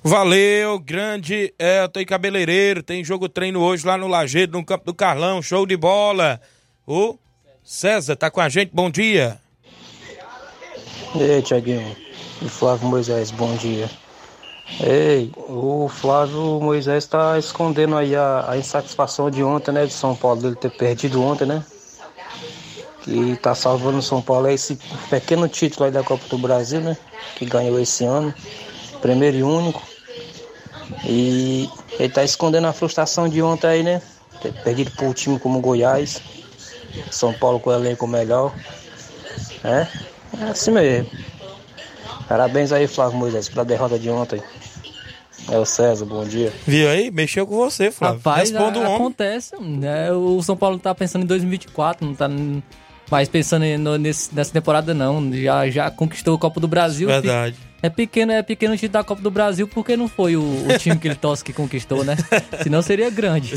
[0.00, 2.84] Valeu, grande Elton e cabeleireiro.
[2.84, 5.42] Tem jogo treino hoje lá no Lajeiro, no campo do Carlão.
[5.42, 6.40] Show de bola.
[6.86, 7.18] O
[7.64, 9.40] César tá com a gente, bom dia.
[11.16, 11.96] E aí, Tiaguinho.
[12.40, 13.90] E Flávio Moisés, bom dia.
[14.80, 19.86] Ei, o Flávio Moisés está escondendo aí a, a, insatisfação de ontem, né?
[19.86, 21.64] De São Paulo, dele ter perdido ontem, né?
[23.04, 24.78] que está salvando o São Paulo é esse
[25.10, 26.96] pequeno título aí da Copa do Brasil, né?
[27.36, 28.34] Que ganhou esse ano,
[29.02, 29.82] primeiro e único.
[31.04, 34.00] E ele está escondendo a frustração de ontem aí, né?
[34.40, 36.22] Ter perdido por um time como Goiás,
[37.10, 38.54] São Paulo com o elenco melhor,
[39.62, 39.86] né?
[40.40, 41.10] É assim mesmo.
[42.28, 44.40] Parabéns aí, Flávio Moisés, pela derrota de ontem.
[45.50, 46.50] É o César, bom dia.
[46.66, 47.10] Viu aí?
[47.10, 48.16] Mexeu com você, Flávio.
[48.18, 49.54] Rapaz, Responda o acontece.
[49.60, 50.10] né?
[50.12, 52.30] O São Paulo tá pensando em 2024, não tá
[53.10, 55.30] mais pensando no- nesse- nessa temporada, não.
[55.34, 57.08] Já, já conquistou o Copa do Brasil.
[57.08, 57.56] Verdade.
[57.82, 60.78] É pequeno, é pequeno o time da Copa do Brasil porque não foi o, o
[60.78, 62.16] time que ele torce que conquistou, né?
[62.62, 63.56] Senão seria grande.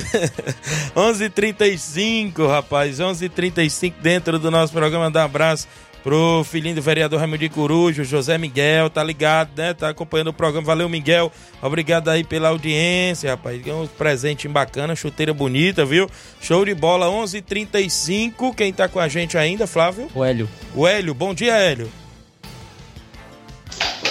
[0.93, 2.99] 11:35, rapaz.
[2.99, 5.09] 11:35 dentro do nosso programa.
[5.09, 5.65] Dá um abraço
[6.03, 9.73] pro filhinho do vereador Raimundo de Corujo, José Miguel, tá ligado, né?
[9.73, 10.65] Tá acompanhando o programa.
[10.65, 11.31] Valeu, Miguel.
[11.61, 13.61] Obrigado aí pela audiência, rapaz.
[13.61, 16.09] Ganhou um presente bacana, chuteira bonita, viu?
[16.39, 17.07] Show de bola.
[17.07, 18.55] 11:35.
[18.55, 20.07] Quem tá com a gente ainda, Flávio?
[20.13, 20.49] O Hélio.
[20.75, 21.13] O Hélio.
[21.13, 21.91] Bom dia, Hélio.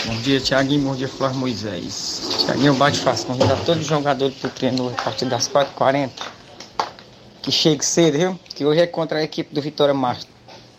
[0.07, 0.82] Bom dia, Thiaguinho.
[0.82, 2.45] Bom dia, Flávio Moisés.
[2.47, 3.26] Thiaguinho, bate fácil.
[3.26, 6.11] Convidar todos os jogadores pro treino a partir das 4h40.
[7.43, 8.41] Que chegue cedo, viu?
[8.55, 10.36] Que hoje é contra a equipe do Vitória Master.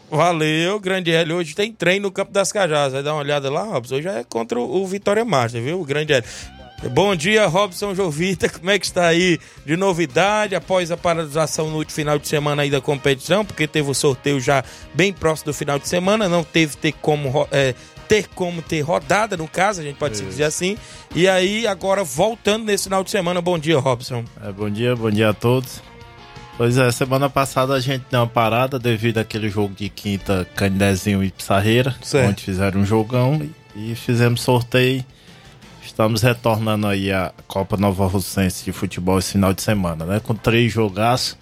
[0.10, 1.36] Valeu, grande Hélio.
[1.36, 2.94] Hoje tem treino no Campo das Cajás.
[2.94, 3.96] Vai dar uma olhada lá, Robson.
[3.96, 5.82] Hoje é contra o Vitória Master, viu?
[5.82, 6.30] O grande Hélio.
[6.92, 8.48] Bom dia, Robson Jovita.
[8.50, 12.62] Como é que está aí de novidade após a paralisação no último final de semana
[12.62, 13.44] aí da competição?
[13.44, 16.30] Porque teve o sorteio já bem próximo do final de semana.
[16.30, 17.74] Não teve ter como, é,
[18.08, 20.78] ter como ter rodada, no caso, a gente pode se dizer assim.
[21.16, 23.42] E aí, agora voltando nesse final de semana.
[23.42, 24.24] Bom dia, Robson.
[24.42, 25.82] É, bom dia, bom dia a todos.
[26.58, 31.24] Pois é, semana passada a gente deu uma parada devido àquele jogo de quinta, Candezinho
[31.24, 32.30] e Pissarreira, Certo.
[32.30, 35.06] onde fizeram um jogão e, fizemos sorteio.
[35.86, 40.20] Estamos retornando aí a Copa Nova Russense de futebol esse final de semana, né?
[40.20, 41.38] Com três jogaços,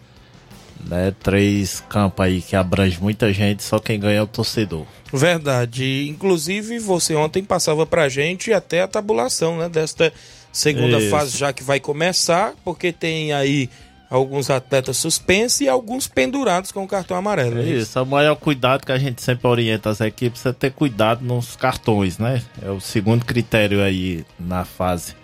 [0.86, 1.14] né?
[1.24, 4.86] Três campos aí que abrange muita gente, só quem ganha é o torcedor.
[5.14, 6.08] Verdade.
[6.10, 9.70] Inclusive, você ontem passava pra gente até a tabulação, né?
[9.70, 10.12] Desta
[10.52, 11.10] segunda Isso.
[11.10, 13.70] fase já que vai começar, porque tem aí
[14.16, 17.60] alguns atletas suspensos e alguns pendurados com o cartão amarelo.
[17.60, 17.72] É né?
[17.72, 21.56] isso, o maior cuidado que a gente sempre orienta as equipes é ter cuidado nos
[21.56, 22.42] cartões, né?
[22.62, 25.16] É o segundo critério aí na fase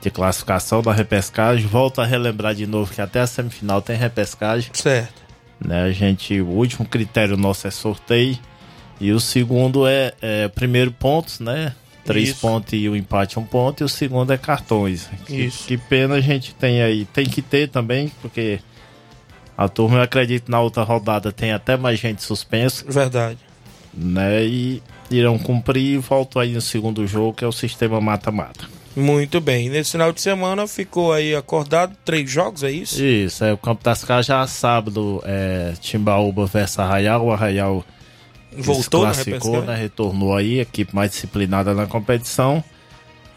[0.00, 1.66] de classificação da repescagem.
[1.66, 4.70] Volto a relembrar de novo que até a semifinal tem repescagem.
[4.72, 5.20] Certo.
[5.64, 5.82] Né?
[5.82, 8.38] A gente, o último critério nosso é sorteio.
[9.00, 11.74] E o segundo é, é primeiro pontos, né?
[12.04, 12.40] Três Isso.
[12.40, 13.82] pontos e o empate um ponto.
[13.82, 15.08] E o segundo é cartões.
[15.26, 15.66] Que, Isso.
[15.66, 17.04] que pena a gente tem aí.
[17.06, 18.58] Tem que ter também, porque
[19.56, 22.84] a turma, eu acredito, na outra rodada tem até mais gente suspensa.
[22.88, 23.38] Verdade.
[23.92, 24.44] Né?
[24.44, 28.66] E irão cumprir e voltam aí no segundo jogo, que é o sistema mata-mata.
[28.96, 29.68] Muito bem.
[29.68, 33.02] Nesse final de semana ficou aí acordado três jogos, é isso?
[33.02, 37.26] Isso, é o Campo das Cajás, sábado, é, Timbaúba versus Arraial.
[37.26, 37.84] O Arraial
[38.56, 39.66] Voltou na classificou, repescagem?
[39.66, 39.76] né?
[39.76, 42.62] Retornou aí, equipe mais disciplinada na competição.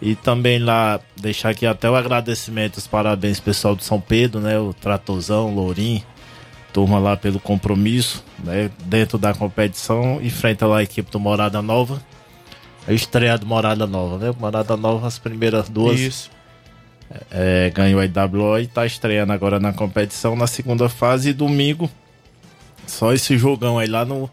[0.01, 4.59] E também lá, deixar aqui até o agradecimento, os parabéns pessoal do São Pedro, né?
[4.59, 6.03] O Tratorzão, Lourim,
[6.74, 8.70] turma lá pelo compromisso, né?
[8.86, 12.01] Dentro da competição, enfrenta lá a equipe do Morada Nova.
[12.86, 14.34] A estreia do Morada Nova, né?
[14.38, 15.99] Morada Nova, as primeiras duas.
[15.99, 16.32] Isso.
[17.32, 21.89] É, ganhou a IWO e tá estreando agora na competição na segunda fase e domingo.
[22.88, 24.30] Só esse jogão aí lá no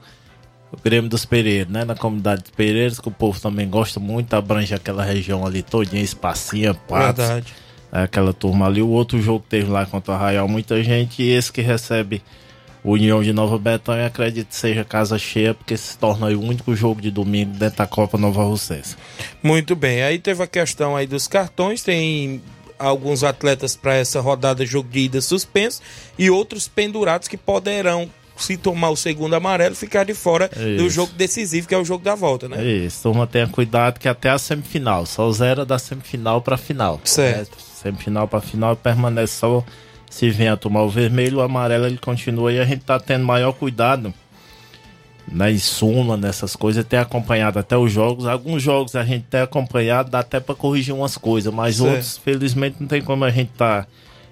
[0.73, 1.85] o Grêmio dos Pereiros, né?
[1.85, 6.03] Na comunidade dos Pereiros, que o povo também gosta muito, abrange aquela região ali todinha,
[6.03, 7.27] Espacinha, Patos.
[7.27, 7.55] Verdade.
[7.93, 8.81] É Aquela turma ali.
[8.81, 11.23] O outro jogo que teve lá contra o Arraial, muita gente.
[11.23, 12.23] E esse que recebe
[12.85, 16.41] o União de Nova Betânia, acredito que seja casa cheia, porque se torna aí o
[16.41, 18.97] único jogo de domingo dentro da Copa Nova Russense.
[19.43, 20.03] Muito bem.
[20.03, 22.41] Aí teve a questão aí dos cartões, tem
[22.79, 25.83] alguns atletas para essa rodada jogo de ida suspenso
[26.19, 28.09] e outros pendurados que poderão
[28.43, 30.91] se tomar o segundo amarelo ficar de fora do Isso.
[30.91, 32.65] jogo decisivo que é o jogo da volta, né?
[32.65, 37.01] Isso, turma tenha cuidado que até a semifinal, só zero da semifinal pra final.
[37.05, 37.57] Certo.
[37.57, 37.65] Né?
[37.83, 39.65] Semifinal pra final permanece só
[40.11, 43.25] se vem a tomar o vermelho, o amarelo ele continua e a gente tá tendo
[43.25, 44.13] maior cuidado
[45.31, 48.27] na súmula, nessas coisas, ter acompanhado até os jogos.
[48.27, 51.89] Alguns jogos a gente tem acompanhado, dá até pra corrigir umas coisas, mas Certo.
[51.89, 53.87] outros, felizmente, não tem como a gente tá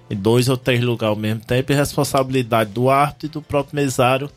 [0.09, 3.75] em dois ou três lugares ao mesmo tempo e responsabilidade do árbitro e do próprio
[3.75, 4.29] mesário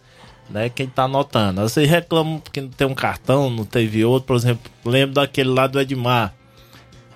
[0.52, 0.68] né?
[0.68, 1.60] Quem tá anotando.
[1.60, 4.28] Às vezes reclamam que não tem um cartão, não teve outro.
[4.28, 6.34] Por exemplo, lembro daquele lá do Edmar.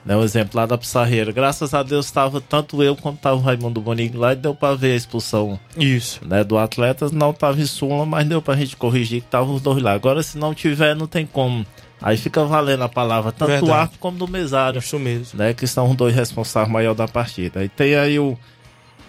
[0.05, 1.33] Né, o exemplo lá da Pissarreira.
[1.33, 4.73] Graças a Deus estava tanto eu quanto tava o Raimundo Boninho lá e deu pra
[4.73, 6.21] ver a expulsão Isso.
[6.25, 7.11] né, do atleta.
[7.13, 9.93] Não tava em súmula, mas deu pra gente corrigir que tava os dois lá.
[9.93, 11.67] Agora, se não tiver, não tem como.
[12.01, 13.73] Aí fica valendo a palavra tanto do Verdade.
[13.73, 14.79] árbitro como do mesário.
[14.79, 15.39] Isso mesmo.
[15.39, 17.65] Né, que são os dois responsáveis maior da partida.
[17.65, 18.39] E tem aí o,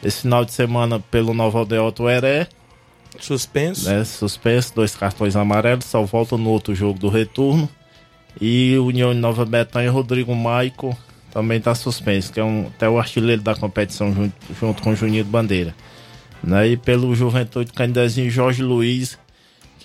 [0.03, 2.47] esse final de semana pelo Nova Aldeota o Heré.
[3.19, 3.89] Suspenso.
[3.89, 7.69] Né, suspenso, dois cartões amarelos, só volta no outro jogo do retorno.
[8.39, 10.95] E União de Nova Betânia, Rodrigo Maico,
[11.31, 14.95] também está suspenso, que é um, até o artilheiro da competição junto, junto com o
[14.95, 15.75] Juninho de Bandeira.
[16.43, 19.17] Né, e pelo Juventude Candezinho, Jorge Luiz,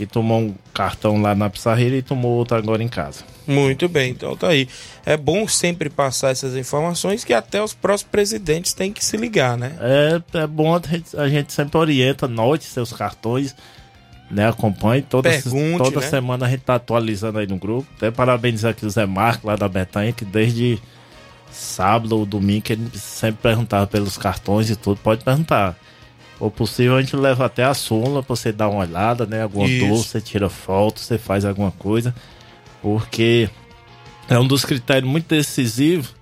[0.06, 3.24] que tomou um cartão lá na Pissarreira e tomou outro agora em casa.
[3.46, 4.68] Muito bem, então tá aí.
[5.04, 9.56] É bom sempre passar essas informações que até os próximos presidentes têm que se ligar,
[9.56, 9.76] né?
[9.80, 13.54] É, é bom a gente, a gente sempre orienta, note seus cartões,
[14.30, 14.48] né?
[14.48, 15.02] Acompanhe.
[15.02, 16.06] Toda, Pergunte, toda né?
[16.06, 17.86] semana a gente tá atualizando aí no grupo.
[17.96, 20.80] Até parabenizar aqui o Zé Marco lá da Betanha, que desde
[21.50, 24.98] sábado ou domingo ele sempre perguntava pelos cartões e tudo.
[24.98, 25.76] Pode perguntar.
[26.42, 29.44] Ou possível, a gente leva até a súmula pra você dar uma olhada, né?
[29.44, 29.86] Alguma Isso.
[29.86, 32.12] dúvida, você tira foto, você faz alguma coisa.
[32.82, 33.48] Porque
[34.28, 36.12] é um dos critérios muito decisivos.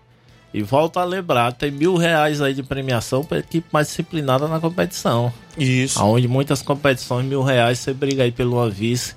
[0.52, 4.60] E volto a lembrar, tem mil reais aí de premiação para equipe mais disciplinada na
[4.60, 5.32] competição.
[5.56, 5.98] Isso.
[6.04, 9.14] Onde muitas competições, mil reais, você briga aí pelo vice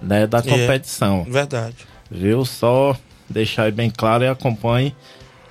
[0.00, 1.26] né, da competição.
[1.28, 1.76] É, verdade.
[2.10, 2.46] Viu?
[2.46, 2.96] Só
[3.28, 4.96] deixar aí bem claro e acompanhe.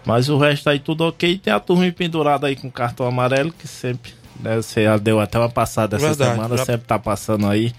[0.04, 1.38] Mas o resto aí tudo ok.
[1.38, 5.38] Tem a turma pendurada aí com cartão amarelo, que sempre, né, você já deu até
[5.38, 7.74] uma passada essa Verdade, semana, já- sempre tá passando aí.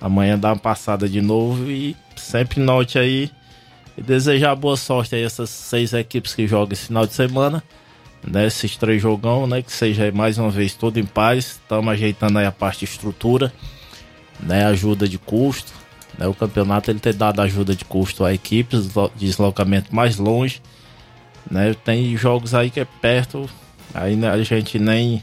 [0.00, 3.30] Amanhã dá uma passada de novo e sempre note aí
[3.96, 7.62] e desejar boa sorte aí a essas seis equipes que jogam esse final de semana.
[8.26, 9.62] Né, esses três jogão, né?
[9.62, 11.58] Que seja aí mais uma vez tudo em paz.
[11.62, 13.52] Estamos ajeitando aí a parte de estrutura,
[14.40, 14.64] né?
[14.66, 15.72] Ajuda de custo.
[16.18, 20.60] Né, o campeonato ele tem dado ajuda de custo a equipes, deslo- deslocamento mais longe.
[21.48, 23.48] Né, tem jogos aí que é perto,
[23.94, 25.22] aí né, a gente nem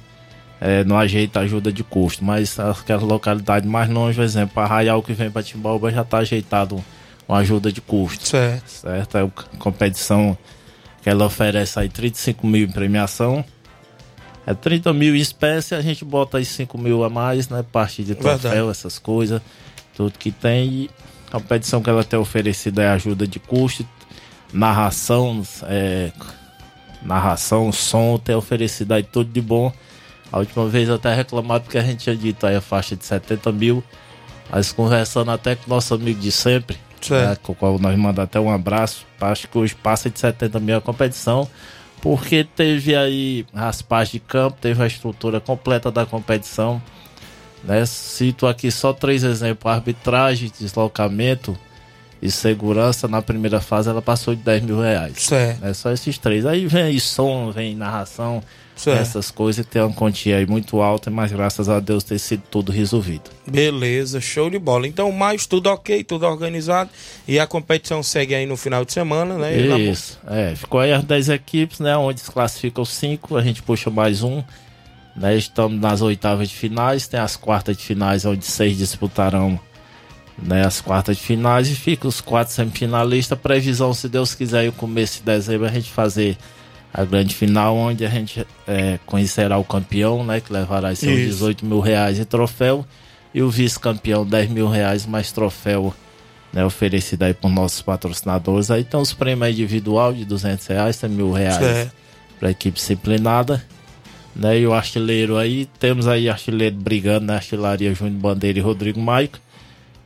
[0.62, 5.14] é, não ajeita ajuda de custo, mas aquela localidade mais longe, por exemplo, Arraial que
[5.14, 6.84] vem para Timbaúba já está ajeitado
[7.28, 8.28] uma ajuda de custo.
[8.28, 8.70] Certo.
[8.70, 9.18] Certo?
[9.18, 10.38] É a competição
[11.01, 13.43] que ela oferece aí 35 mil em premiação.
[14.45, 17.64] É 30 mil em espécie, a gente bota aí 5 mil a mais, né?
[17.72, 18.70] Parte de troféu, Verdade.
[18.70, 19.41] essas coisas,
[19.95, 20.68] tudo que tem.
[20.70, 20.89] E
[21.28, 23.86] a competição que ela tem oferecido é ajuda de custo,
[24.51, 26.12] narração, é,
[27.01, 29.72] narração, som, tem oferecido aí tudo de bom.
[30.34, 33.05] A última vez eu até reclamado porque a gente tinha dito aí a faixa de
[33.05, 33.84] 70 mil,
[34.49, 36.75] mas conversando até com nosso amigo de sempre,
[37.11, 40.59] né, com o qual nós mandamos até um abraço, acho que hoje passa de 70
[40.59, 41.47] mil a competição,
[42.01, 46.81] porque teve aí raspagem de campo, teve a estrutura completa da competição.
[47.63, 47.86] Né?
[47.86, 51.55] Cito aqui só três exemplos: arbitragem, deslocamento
[52.19, 53.07] e segurança.
[53.07, 55.21] Na primeira fase ela passou de 10 mil reais.
[55.21, 55.63] Certo.
[55.63, 56.43] É só esses três.
[56.43, 58.43] Aí vem aí som, vem narração,
[58.84, 58.99] Certo.
[58.99, 62.43] essas coisas que tem uma quantia aí muito alta, mas graças a Deus tem sido
[62.49, 63.29] tudo resolvido.
[63.47, 64.88] Beleza, show de bola.
[64.88, 66.89] Então, mais tudo ok, tudo organizado.
[67.27, 69.57] E a competição segue aí no final de semana, né?
[69.57, 71.95] E Isso, é, ficou aí as 10 equipes, né?
[71.95, 74.43] Onde se classificam os 5, a gente puxa mais um.
[75.15, 79.59] Né, estamos nas oitavas de finais, tem as quartas de finais, onde seis disputarão
[80.41, 83.38] né, as quartas de finais e fica os quatro semifinalistas.
[83.38, 86.38] Previsão, se Deus quiser, o começo de dezembro a gente fazer
[86.94, 90.39] a grande final, onde a gente é, conhecerá o campeão, né?
[90.39, 91.30] Que levará seus Isso.
[91.30, 92.86] 18 mil reais em troféu.
[93.34, 95.91] E o vice-campeão, 10 mil reais mais troféu
[96.54, 98.70] né, oferecido aí por nossos patrocinadores.
[98.70, 101.94] Aí tem os prêmios individual de 200 reais, tem mil reais Certo.
[102.39, 103.64] para a equipe disciplinada.
[104.36, 109.02] Né, e o artilheiro aí, temos aí artilheiro brigando na artilharia Júnior Bandeira e Rodrigo
[109.02, 109.39] Maico.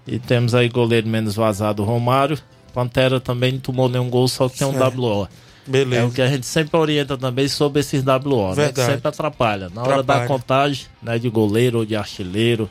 [0.06, 2.40] E temos aí goleiro menos vazado Romário.
[2.74, 4.72] Pantera também não tomou nenhum gol, só que tem um.
[4.72, 5.28] WO.
[5.68, 6.02] Beleza.
[6.02, 8.56] É o que a gente sempre orienta também sobre esses WO, né?
[8.56, 8.92] Que Verdade.
[8.94, 9.70] sempre atrapalha.
[9.74, 10.20] Na hora Atrapalha.
[10.22, 12.70] da contagem, né, de goleiro ou de artilheiro,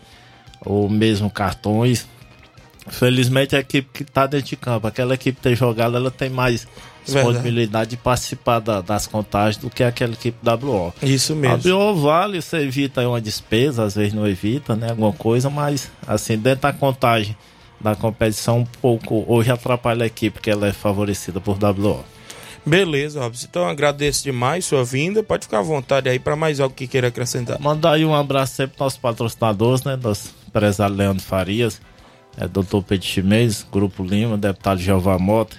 [0.64, 2.06] ou mesmo cartões.
[2.88, 6.30] Felizmente a equipe que tá dentro de campo, aquela equipe que tem jogado, ela tem
[6.30, 6.66] mais
[7.04, 7.04] Verdade.
[7.32, 10.92] disponibilidade de participar da- das contagens do que aquela equipe WO.
[11.02, 11.56] Isso mesmo.
[11.56, 14.90] A WO vale, você evita uma despesa, às vezes não evita, né?
[14.90, 17.36] Alguma coisa, mas assim, dentro da contagem
[17.80, 22.04] da competição, um pouco hoje atrapalha a equipe que ela é favorecida por WO.
[22.66, 23.46] Beleza, Robson.
[23.48, 25.22] Então agradeço demais sua vinda.
[25.22, 27.60] Pode ficar à vontade aí para mais algo que queira acrescentar.
[27.60, 29.96] Mandar aí um abraço sempre para nossos patrocinadores, né?
[29.96, 31.80] Nosso empresário Leandro Farias,
[32.36, 32.82] é, Dr.
[32.84, 35.56] Pedro Chimenez, Grupo Lima, deputado Jeová Mota,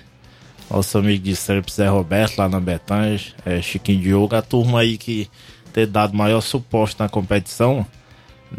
[0.69, 4.97] nosso amigo de sempre Zé Roberto lá na Betanha, é, Chiquinho Diogo, a turma aí
[4.97, 5.29] que
[5.71, 7.85] tem dado maior suporte na competição,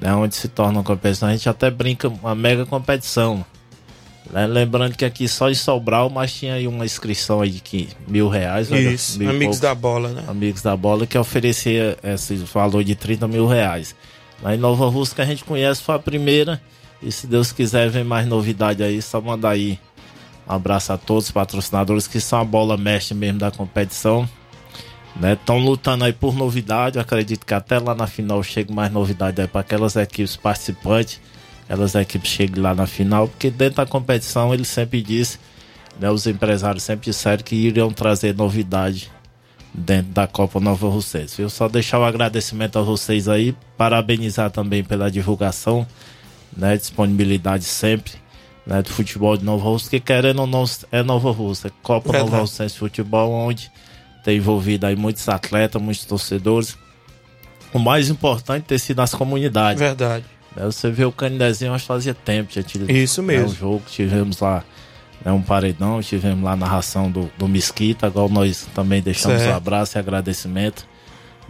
[0.01, 0.15] né?
[0.15, 3.45] Onde se torna uma competição, a gente até brinca uma mega competição.
[4.33, 4.47] Né?
[4.47, 8.69] Lembrando que aqui só em Sobral, mas tinha aí uma inscrição aí de mil reais.
[8.69, 8.81] né?
[8.81, 10.25] Isso, Mil amigos poucos da bola, né?
[10.29, 13.95] amigos da bola que oferecia esse valor de 30 mil reais.
[14.43, 16.61] Lá em Nova Rússia que a gente conhece foi a primeira.
[17.03, 19.79] E se Deus quiser vem mais novidade aí, só mandar aí
[20.49, 24.29] um abraço a todos os patrocinadores que são a bola mestre mesmo da competição.
[25.21, 26.97] Estão lutando aí por novidade.
[26.97, 31.21] Eu acredito que até lá na final chegue mais novidade aí para aquelas equipes participantes.
[31.69, 33.29] Aquelas equipes cheguem lá na final.
[33.29, 35.39] Porque dentro da competição ele sempre disse,
[36.01, 39.11] né, os empresários sempre disseram que iriam trazer novidade
[39.75, 41.43] dentro da Copa Nova Russense.
[41.43, 45.87] Eu só deixar o agradecimento a vocês aí, parabenizar também pela divulgação
[46.57, 46.77] né?
[46.77, 48.13] Disponibilidade sempre
[48.67, 52.31] né, do futebol de Nova Rússia, que querendo ou não é Nova Rússia, Copa Verdade.
[52.31, 53.71] Nova Rússia de Futebol, onde
[54.25, 56.77] tem envolvido aí muitos atletas, muitos torcedores.
[57.73, 59.81] O mais importante ter sido as comunidades.
[59.81, 60.25] Verdade.
[60.65, 63.47] Você vê o Canidezinho, acho que fazia tempo, já tive, Isso mesmo.
[63.47, 64.65] Né, um jogo, tivemos lá
[65.25, 69.53] né, um paredão, tivemos lá a narração do, do Mesquita, agora nós também deixamos certo.
[69.53, 70.87] um abraço e agradecimento.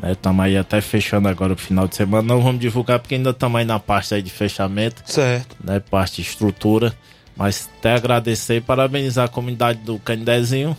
[0.02, 2.22] Estamos né, aí até fechando agora o final de semana.
[2.22, 5.02] Não vamos divulgar porque ainda estamos aí na parte aí de fechamento.
[5.04, 5.56] Certo.
[5.62, 6.94] Né, parte de estrutura.
[7.36, 10.76] Mas até agradecer e parabenizar a comunidade do Candezinho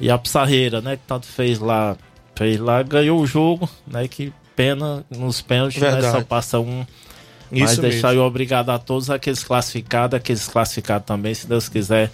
[0.00, 0.96] e a Pissarreira, né?
[0.96, 1.94] Que tanto fez lá,
[2.34, 4.08] fez lá, ganhou o jogo, né?
[4.08, 6.00] Que pena nos pênaltis, né?
[6.10, 6.86] Só passa um.
[7.52, 8.22] Isso Mas deixar mesmo.
[8.22, 12.10] eu obrigado a todos aqueles classificados, aqueles classificados também, se Deus quiser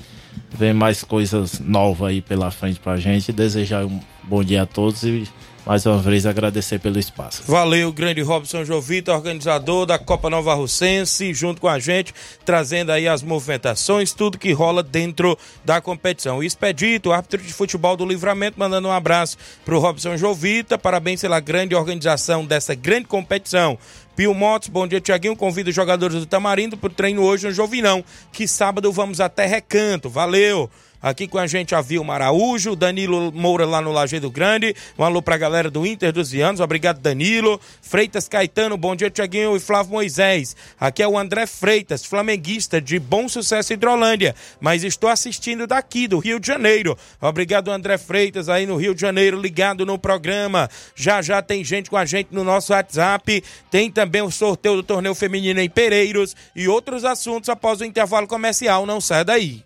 [0.50, 3.32] ver mais coisas novas aí pela frente pra gente.
[3.32, 5.28] Desejar um bom dia a todos e
[5.66, 7.42] mais uma vez agradecer pelo espaço.
[7.44, 12.14] Valeu, grande Robson Jovita, organizador da Copa Nova Russense, junto com a gente,
[12.44, 16.38] trazendo aí as movimentações, tudo que rola dentro da competição.
[16.38, 21.40] O Expedito, árbitro de futebol do Livramento, mandando um abraço pro Robson Jovita, parabéns pela
[21.40, 23.76] grande organização dessa grande competição.
[24.16, 25.36] Pio Motos, bom dia, Tiaguinho.
[25.36, 28.02] Convido os jogadores do Tamarindo para o treino hoje no Jovinão,
[28.32, 30.08] que sábado vamos até Recanto.
[30.08, 30.70] Valeu!
[31.06, 34.74] Aqui com a gente a Vilma Araújo, Danilo Moura lá no Lajeado Grande.
[34.98, 36.60] Um alô pra galera do Inter dos Vianos.
[36.60, 37.60] Obrigado, Danilo.
[37.80, 40.56] Freitas Caetano, bom dia, Tiaguinho e Flávio Moisés.
[40.80, 46.18] Aqui é o André Freitas, flamenguista de bom sucesso Hidrolândia, mas estou assistindo daqui do
[46.18, 46.98] Rio de Janeiro.
[47.20, 50.68] Obrigado, André Freitas, aí no Rio de Janeiro, ligado no programa.
[50.96, 53.44] Já já tem gente com a gente no nosso WhatsApp.
[53.70, 58.26] Tem também o sorteio do torneio feminino em Pereiros e outros assuntos após o intervalo
[58.26, 58.84] comercial.
[58.84, 59.65] Não sai daí.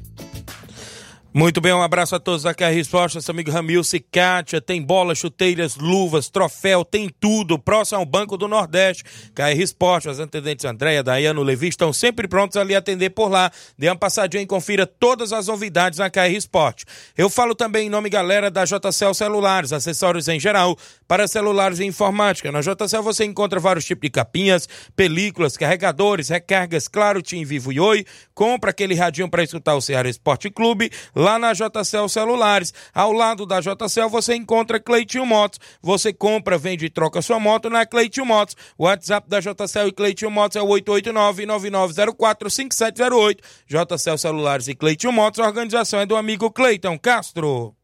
[1.33, 5.17] Muito bem, um abraço a todos da KR Esporte, nosso amigo Ramil Cicatia, tem bolas,
[5.17, 11.01] chuteiras, luvas, troféu, tem tudo, próximo ao Banco do Nordeste, KR Esporte, as atendentes Andréia,
[11.01, 15.31] Daiano, Levi estão sempre prontos ali atender por lá, dê uma passadinha e confira todas
[15.31, 16.83] as novidades na KR Esporte.
[17.17, 20.77] Eu falo também em nome, galera, da JCL Celulares, acessórios em geral,
[21.07, 22.51] para celulares e informática.
[22.51, 24.67] Na JCL você encontra vários tipos de capinhas,
[24.97, 30.09] películas, carregadores, recargas, claro, Tim Vivo e Oi, compra aquele radinho para escutar o Ceará
[30.09, 32.73] Esporte Clube, lá na JCL Celulares.
[32.93, 35.59] Ao lado da JCL você encontra Cleitinho Motos.
[35.81, 38.57] Você compra, vende e troca sua moto na Cleitinho Motos.
[38.77, 43.37] O WhatsApp da JCL e Cleitinho Motos é o 889-9904-5708.
[43.67, 47.75] JCL Celulares e Cleitinho Motos, a organização é do amigo Cleiton Castro.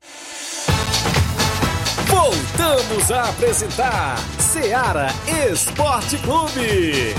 [2.08, 5.10] Voltamos a apresentar Seara
[5.52, 7.14] Esporte Clube.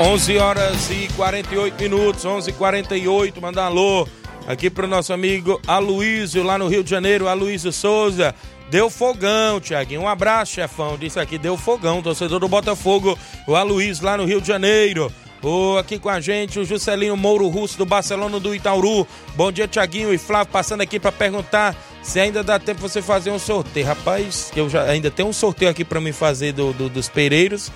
[0.00, 4.08] 11 horas e 48 minutos, 11 e 48 manda um alô
[4.46, 8.32] aqui pro nosso amigo Aloísio, lá no Rio de Janeiro, Aloísio Souza.
[8.70, 10.02] Deu fogão, Tiaguinho.
[10.02, 10.96] Um abraço, chefão.
[10.96, 15.12] Disse aqui, deu fogão, torcedor do Botafogo, o Aloísio, lá no Rio de Janeiro.
[15.42, 19.04] O, aqui com a gente, o Juscelino Mouro Russo, do Barcelona do Itauru.
[19.34, 21.74] Bom dia, Tiaguinho e Flávio, passando aqui para perguntar
[22.04, 23.86] se ainda dá tempo você fazer um sorteio.
[23.86, 27.72] Rapaz, eu já ainda tenho um sorteio aqui para me fazer do, do, dos Pereiros.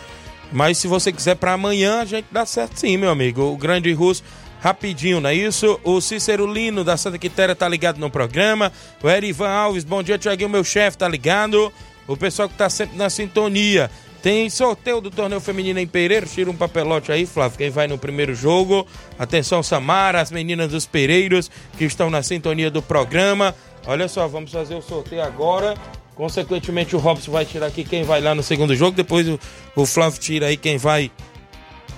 [0.52, 3.42] Mas se você quiser para amanhã, a gente dá certo sim, meu amigo.
[3.42, 4.22] O grande russo,
[4.60, 5.80] rapidinho, não é isso?
[5.82, 8.70] O Cícero Lino da Santa Quitéria tá ligado no programa.
[9.02, 11.72] O Erivan Alves, bom dia, Tiaguinho, meu chefe, tá ligado?
[12.06, 13.90] O pessoal que tá sempre na sintonia.
[14.22, 16.26] Tem sorteio do torneio feminino em Pereiro.
[16.26, 17.58] Tira um papelote aí, Flávio.
[17.58, 18.86] Quem vai no primeiro jogo.
[19.18, 23.52] Atenção, Samara, as meninas dos Pereiros que estão na sintonia do programa.
[23.84, 25.74] Olha só, vamos fazer o sorteio agora.
[26.14, 28.96] Consequentemente, o Robson vai tirar aqui quem vai lá no segundo jogo.
[28.96, 29.38] Depois o,
[29.74, 31.10] o Flávio tira aí quem vai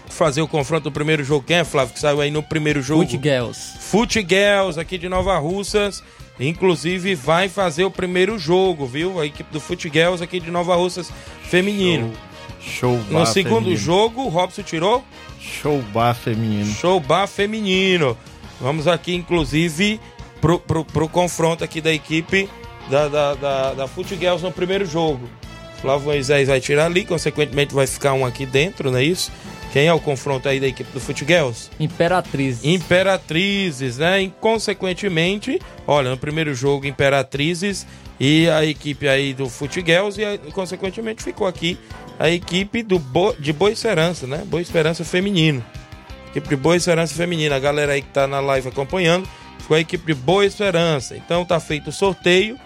[0.08, 1.44] fazer o confronto do primeiro jogo.
[1.46, 3.02] Quem é, Flávio, que saiu aí no primeiro jogo?
[3.02, 3.78] Fute Girls.
[3.80, 6.02] Fute Girls, aqui de Nova Russas.
[6.38, 9.20] Inclusive, vai fazer o primeiro jogo, viu?
[9.20, 11.10] A equipe do Fute Girls aqui de Nova Russas
[11.42, 12.12] feminino.
[12.60, 13.76] Show, show No segundo feminino.
[13.76, 15.04] jogo, o Robson tirou?
[15.40, 16.72] Show bar feminino.
[16.72, 18.16] Show bar feminino.
[18.60, 20.00] Vamos aqui, inclusive,
[20.40, 22.48] pro, pro, pro confronto aqui da equipe
[22.91, 23.87] da, da, da, da
[24.43, 25.28] no primeiro jogo.
[25.80, 29.30] Flávio Moisés vai tirar ali, consequentemente vai ficar um aqui dentro, não é isso?
[29.74, 31.68] Quem é o confronto aí da equipe do Futiguels?
[31.80, 32.64] Imperatrizes.
[32.64, 34.22] Imperatrizes, né?
[34.22, 37.85] E, consequentemente, olha, no primeiro jogo, Imperatrizes
[38.20, 41.76] e a equipe aí do Futiguels e, consequentemente, ficou aqui
[42.20, 43.35] a equipe do Bo...
[43.37, 44.45] de Boa Esperança, né?
[44.47, 45.62] Boa Esperança Feminino.
[46.30, 47.57] Equipe de Boa Esperança Feminina.
[47.57, 49.28] A galera aí que tá na live acompanhando,
[49.59, 51.16] ficou a equipe de Boa Esperança.
[51.16, 52.57] Então tá feito o sorteio.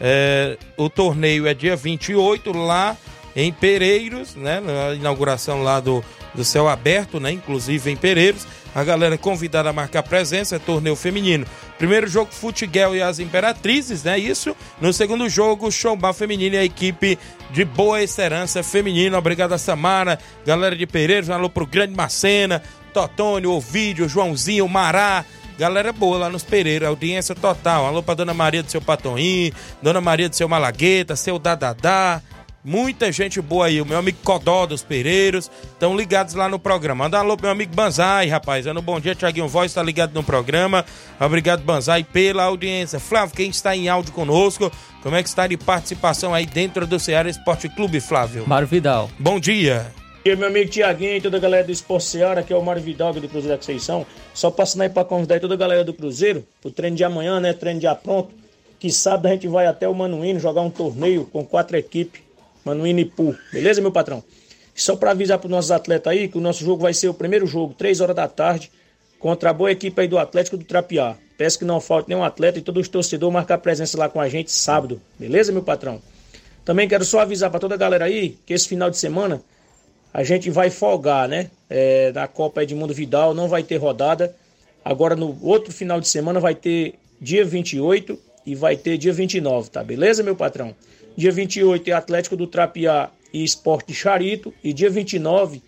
[0.00, 0.58] É...
[0.76, 2.96] o torneio é dia 28 lá
[3.34, 4.60] em Pereiros, né?
[4.60, 6.04] Na inauguração lá do
[6.36, 7.32] do céu aberto, né?
[7.32, 8.46] Inclusive em Pereiros.
[8.74, 11.46] A galera convidada a marcar presença, é torneio feminino.
[11.78, 14.18] Primeiro jogo, Futiguel e as Imperatrizes, né?
[14.18, 14.54] Isso.
[14.80, 17.18] No segundo jogo, Showbar Feminino e a equipe
[17.50, 19.16] de Boa Esperança Feminina.
[19.16, 21.30] Obrigado a Samara, galera de Pereiros.
[21.30, 25.24] Alô pro Grande Macena, Totônio, Ovídio, Joãozinho, Mará.
[25.58, 27.86] Galera boa lá nos Pereiros, audiência total.
[27.86, 29.50] alô pra Dona Maria do seu Patoim,
[29.80, 32.20] Dona Maria do seu Malagueta, seu Dadadá.
[32.62, 37.04] Muita gente boa aí, o meu amigo Codó dos Pereiros, estão ligados lá no programa.
[37.04, 38.64] Manda alô pro meu amigo Banzai, rapaz.
[38.64, 40.84] Dando bom dia, Tiaguinho Voz, tá ligado no programa.
[41.20, 42.98] Obrigado, Banzai, pela audiência.
[42.98, 46.98] Flávio, quem está em áudio conosco, como é que está de participação aí dentro do
[46.98, 48.44] Ceará Esporte Clube, Flávio?
[48.48, 49.08] Mário Vidal.
[49.16, 49.86] Bom dia.
[50.26, 52.82] E meu amigo Tiaguinho e toda a galera do Esporte Ceará, que é o Mário
[52.82, 54.04] Vidal do Cruzeiro da Conceição.
[54.34, 57.52] Só passando aí para convidar toda a galera do Cruzeiro, pro treino de amanhã, né?
[57.52, 58.34] Treino já pronto.
[58.80, 62.20] Que sábado a gente vai até o Manuíno jogar um torneio com quatro equipes
[62.64, 63.36] Mano Inipu.
[63.52, 64.20] Beleza, meu patrão?
[64.74, 67.14] Só para avisar para os nossos atletas aí que o nosso jogo vai ser o
[67.14, 68.68] primeiro jogo, 3 horas da tarde,
[69.20, 71.14] contra a boa equipe aí do Atlético do Trapiá.
[71.38, 74.28] Peço que não falte nenhum atleta e todos os torcedores marcar presença lá com a
[74.28, 75.00] gente sábado.
[75.20, 76.02] Beleza, meu patrão?
[76.64, 79.40] Também quero só avisar para toda a galera aí que esse final de semana
[80.16, 81.50] a gente vai folgar, né?
[81.68, 84.34] É, da Copa Edmundo Vidal, não vai ter rodada.
[84.82, 89.68] Agora no outro final de semana vai ter dia 28 e vai ter dia 29,
[89.68, 89.84] tá?
[89.84, 90.74] Beleza, meu patrão?
[91.14, 94.54] Dia 28 é Atlético do Trapiá e Esporte Charito.
[94.64, 95.60] E dia 29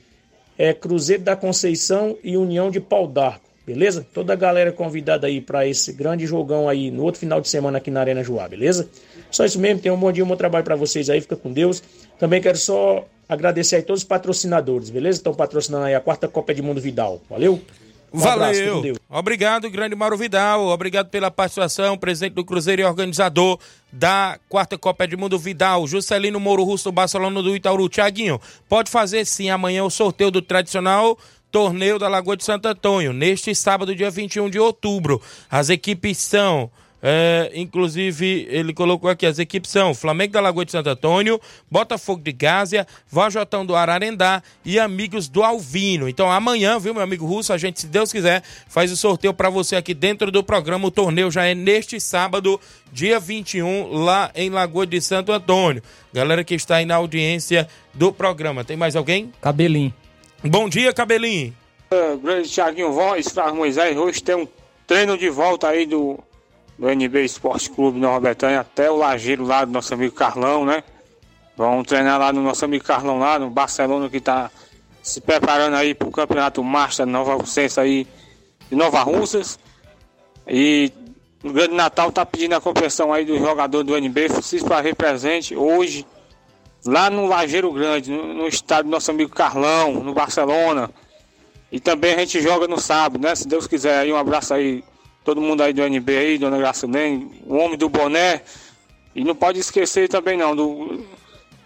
[0.57, 3.51] é Cruzeiro da Conceição e União de Pau d'Arco.
[3.67, 4.07] Beleza?
[4.15, 7.77] Toda a galera convidada aí para esse grande jogão aí no outro final de semana
[7.77, 8.89] aqui na Arena Joá, beleza?
[9.31, 11.53] Só isso mesmo, tenham um bom dia, um bom trabalho para vocês aí, fica com
[11.53, 11.83] Deus.
[12.19, 15.19] Também quero só agradecer aí todos os patrocinadores, beleza?
[15.19, 17.21] Estão patrocinando aí a quarta Copa de Mundo Vidal.
[17.29, 17.61] Valeu?
[18.13, 18.79] Um Valeu.
[18.79, 20.69] Abraço, Obrigado, grande Mauro Vidal.
[20.69, 23.59] Obrigado pela participação, presidente do Cruzeiro e organizador
[23.93, 25.87] da quarta Copa Edmundo Vidal.
[25.87, 27.89] Juscelino Moro Russo, Barcelona do Itaúru.
[27.89, 31.19] Tiaguinho, pode fazer sim amanhã o sorteio do tradicional
[31.51, 35.21] torneio da Lagoa de Santo Antônio, neste sábado, dia 21 de outubro.
[35.51, 36.71] As equipes são
[37.03, 41.41] é, inclusive, ele colocou aqui: as equipes são Flamengo da Lagoa de Santo Antônio,
[41.71, 46.09] Botafogo de Gásia, Vajotão do Ararendá e Amigos do Alvino.
[46.09, 47.53] Então, amanhã, viu, meu amigo Russo?
[47.53, 50.89] A gente, se Deus quiser, faz o sorteio para você aqui dentro do programa.
[50.89, 52.61] O torneio já é neste sábado,
[52.93, 55.83] dia 21, lá em Lagoa de Santo Antônio.
[56.13, 58.65] Galera que está aí na audiência do programa.
[58.65, 59.33] Tem mais alguém?
[59.41, 59.95] Cabelinho.
[60.43, 61.55] Bom dia, Cabelinho.
[61.93, 63.97] Uh, grande Thiaguinho Voz, Flávio Moisés.
[63.97, 64.49] Hoje tem um
[64.87, 66.19] treino de volta aí do
[66.79, 70.85] do NB Esporte Clube Nova Betânia até o Lajeiro lá do nosso amigo Carlão, né?
[71.57, 74.51] Vamos treinar lá no nosso amigo Carlão lá no Barcelona que tá
[75.03, 78.07] se preparando aí pro Campeonato Master Nova Russense aí
[78.71, 79.59] de Nova Russas.
[80.47, 80.93] E
[81.43, 85.57] o Grande Natal tá pedindo a compreensão aí do jogador do NB, Francisco para presente
[85.57, 86.07] hoje
[86.87, 90.91] lá no Lajeiro Grande, no, no estádio do nosso amigo Carlão, no Barcelona.
[91.71, 93.35] E também a gente joga no sábado, né?
[93.35, 94.83] Se Deus quiser aí, um abraço aí
[95.29, 96.57] todo mundo aí do NB aí, Dona
[96.89, 98.41] Nem, o homem do boné.
[99.15, 101.05] E não pode esquecer também não, do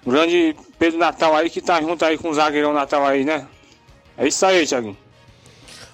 [0.05, 3.47] grande Pedro Natal aí que tá junto aí com o zagueirão Natal aí, né?
[4.19, 4.97] É isso aí, Thiaguinho.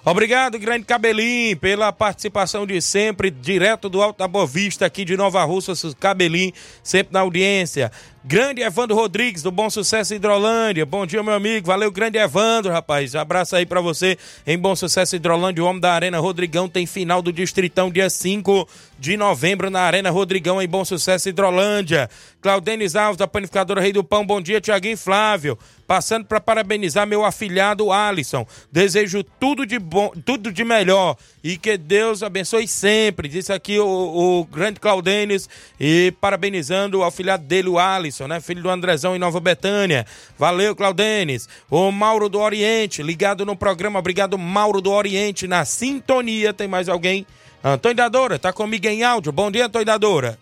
[0.02, 5.14] Obrigado, grande Cabelinho, pela participação de sempre, direto do Alto da Boa Vista, aqui de
[5.14, 7.92] Nova Russa, Cabelinho, sempre na audiência.
[8.28, 10.84] Grande Evandro Rodrigues, do Bom Sucesso Hidrolândia.
[10.84, 11.66] Bom dia, meu amigo.
[11.66, 13.16] Valeu, grande Evandro, rapaz.
[13.16, 15.64] Abraço aí para você em Bom Sucesso Hidrolândia.
[15.64, 18.68] O homem da Arena Rodrigão tem final do Distritão dia 5
[18.98, 22.10] de novembro na Arena Rodrigão em Bom Sucesso Hidrolândia.
[22.42, 24.26] Claudenis Alves, da Panificadora Rei do Pão.
[24.26, 25.58] Bom dia, Tiaguinho Flávio.
[25.86, 28.46] Passando para parabenizar meu afilhado Alisson.
[28.70, 31.16] Desejo tudo de bom, tudo de melhor
[31.48, 33.26] e que Deus abençoe sempre.
[33.26, 35.48] Disse aqui o, o grande Claudenis
[35.80, 38.38] e parabenizando o afilhado dele, o Alisson, né?
[38.38, 40.04] Filho do Andrezão em Nova Betânia.
[40.36, 41.48] Valeu, Claudenis.
[41.70, 43.98] O Mauro do Oriente, ligado no programa.
[43.98, 46.52] Obrigado, Mauro do Oriente, na sintonia.
[46.52, 47.26] Tem mais alguém?
[47.64, 49.32] Antônio Dadora, tá comigo em áudio.
[49.32, 50.38] Bom dia, Antônio Dadora.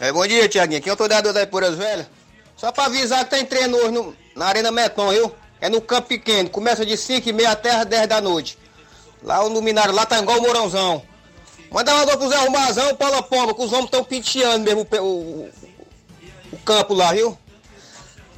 [0.00, 0.80] É, bom dia, Tiaguinho.
[0.80, 2.08] Aqui é o Antônio Dadora da Ipuras Velhas.
[2.56, 5.32] Só pra avisar que tem treino hoje no, na Arena Meton, viu?
[5.60, 6.50] É no campo pequeno.
[6.50, 8.58] Começa de 5 e meia até as 10 da noite.
[9.22, 11.02] Lá o luminário, lá tá igual o Mourãozão.
[11.70, 15.50] Manda uma pro Zé Arrumazão, Paula Pomba, que os homens estão penteando mesmo o, o,
[16.52, 17.36] o, campo lá, viu?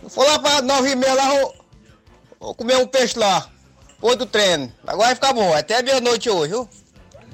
[0.09, 1.55] For lá pra nove e meia lá, vou,
[2.41, 3.49] vou comer um peixe lá.
[3.91, 4.73] Depois do treino.
[4.87, 6.69] Agora vai ficar bom, até meia-noite hoje, viu?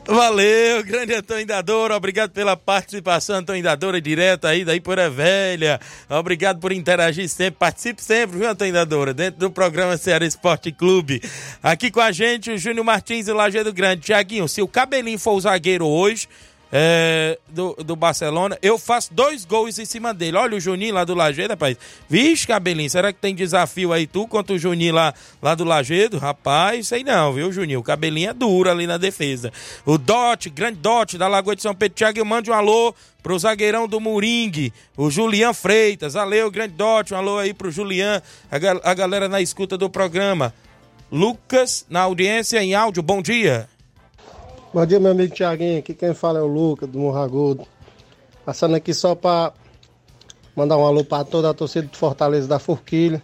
[0.06, 5.80] Valeu, grande Antônio Dadora, obrigado pela participação, Antônio Dadora, direto aí daí por Velha.
[6.08, 11.20] Obrigado por interagir sempre, participe sempre, viu, Antônio Dadora, dentro do programa Ceará Esporte Clube.
[11.60, 14.02] Aqui com a gente o Júnior Martins e o Lajeado Grande.
[14.02, 16.28] Tiaguinho, se o Cabelinho for o zagueiro hoje,
[16.72, 20.36] é, do, do Barcelona, eu faço dois gols em cima dele.
[20.36, 21.76] Olha o Juninho lá do Lagedo, rapaz.
[22.08, 26.18] Vixe, cabelinho, será que tem desafio aí tu contra o Juninho lá, lá do Lagedo?
[26.18, 27.80] Rapaz, sei não, viu, Juninho?
[27.80, 29.52] O cabelinho é duro ali na defesa.
[29.84, 33.38] O Dote, grande Dote da Lagoa de São Pedro Thiago, eu mando um alô pro
[33.38, 36.14] zagueirão do Moringue, o Julian Freitas.
[36.14, 40.52] Valeu, grande Dote, um alô aí pro Julian, a, a galera na escuta do programa.
[41.10, 43.68] Lucas, na audiência em áudio, bom dia.
[44.76, 45.78] Bom dia, meu amigo Tiaguinho.
[45.78, 47.66] Aqui quem fala é o Lucas, do Morragudo.
[48.44, 49.54] Passando aqui só para
[50.54, 53.22] mandar um alô para toda a torcida de Fortaleza da Forquilha.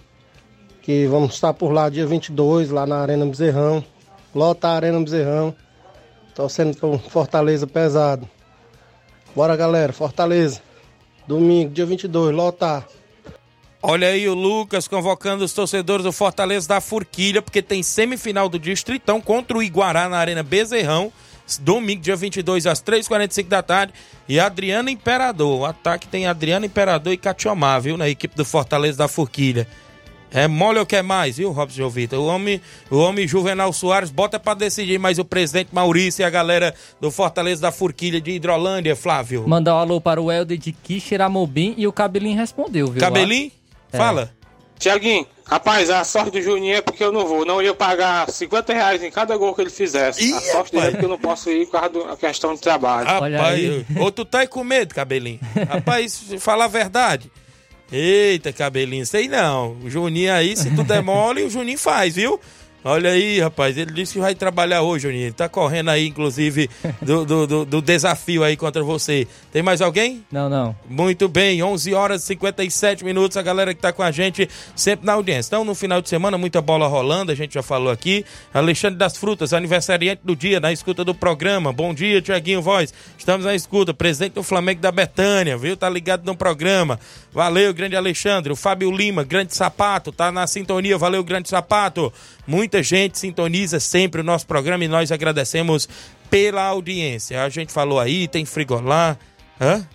[0.80, 3.84] Que vamos estar por lá dia 22, lá na Arena Bezerrão.
[4.34, 5.54] Lota a Arena Bezerrão.
[6.34, 8.26] Torcendo com Fortaleza pesado.
[9.36, 9.92] Bora, galera.
[9.92, 10.62] Fortaleza.
[11.26, 12.88] Domingo, dia 22, lotar.
[13.82, 18.58] Olha aí o Lucas convocando os torcedores do Fortaleza da Forquilha, porque tem semifinal do
[18.58, 21.12] Distritão contra o Iguará na Arena Bezerrão
[21.60, 23.92] domingo, dia 22, às 3h45 da tarde.
[24.28, 25.60] E Adriano Imperador.
[25.60, 27.96] O ataque tem Adriano Imperador e Catiomar, viu?
[27.96, 29.66] Na equipe do Fortaleza da Forquilha.
[30.34, 32.18] É mole ou quer mais, viu, Robson Jovita?
[32.18, 32.58] O homem,
[32.90, 37.10] o homem Juvenal Soares bota para decidir, mas o presidente Maurício e a galera do
[37.10, 39.46] Fortaleza da Forquilha de Hidrolândia, Flávio.
[39.46, 43.00] Mandar um alô para o Helder de Quixeramobim e o Cabelinho respondeu, viu?
[43.00, 43.52] Cabelinho?
[43.92, 43.98] É.
[44.82, 47.46] Tiaguinho, rapaz, a sorte do Juninho é porque eu não vou.
[47.46, 50.24] Não ia pagar 50 reais em cada gol que ele fizesse.
[50.24, 52.60] Ih, a sorte dele é que eu não posso ir por causa da questão de
[52.60, 53.06] trabalho.
[53.06, 53.60] Rapaz,
[54.00, 55.38] ou tu tá aí com medo, cabelinho.
[55.68, 57.30] Rapaz, fala a verdade.
[57.92, 59.76] Eita, cabelinho, sei não.
[59.84, 62.40] O Juninho aí, se tu demole, o Juninho faz, viu?
[62.84, 65.26] Olha aí, rapaz, ele disse que vai trabalhar hoje, Juninho.
[65.26, 66.68] Ele tá correndo aí, inclusive,
[67.00, 69.28] do, do, do, do, desafio aí contra você.
[69.52, 70.24] Tem mais alguém?
[70.32, 70.74] Não, não.
[70.88, 73.36] Muito bem, 11 horas e 57 minutos.
[73.36, 75.50] A galera que tá com a gente sempre na audiência.
[75.50, 78.24] Então, no final de semana, muita bola rolando, a gente já falou aqui.
[78.52, 81.72] Alexandre das Frutas, aniversariante do dia, na escuta do programa.
[81.72, 82.92] Bom dia, Tiaguinho Voz.
[83.16, 83.94] Estamos na escuta.
[83.94, 85.76] Presidente do Flamengo da Betânia, viu?
[85.76, 86.98] Tá ligado no programa.
[87.32, 88.52] Valeu, grande Alexandre.
[88.52, 90.98] O Fábio Lima, grande sapato, tá na sintonia.
[90.98, 92.12] Valeu, grande sapato.
[92.52, 95.88] Muita gente sintoniza sempre o nosso programa e nós agradecemos
[96.28, 97.42] pela audiência.
[97.42, 99.16] A gente falou aí, tem frigolá.
[99.58, 99.88] Hã?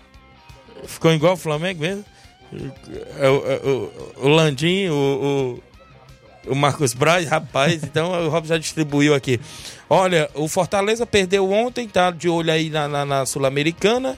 [0.87, 2.03] Ficou igual o Flamengo mesmo?
[2.51, 5.61] O, o, o, o Landim, o,
[6.47, 9.39] o, o Marcos Braz, rapaz, então o Rob já distribuiu aqui.
[9.87, 14.17] Olha, o Fortaleza perdeu ontem, tá de olho aí na, na, na Sul-Americana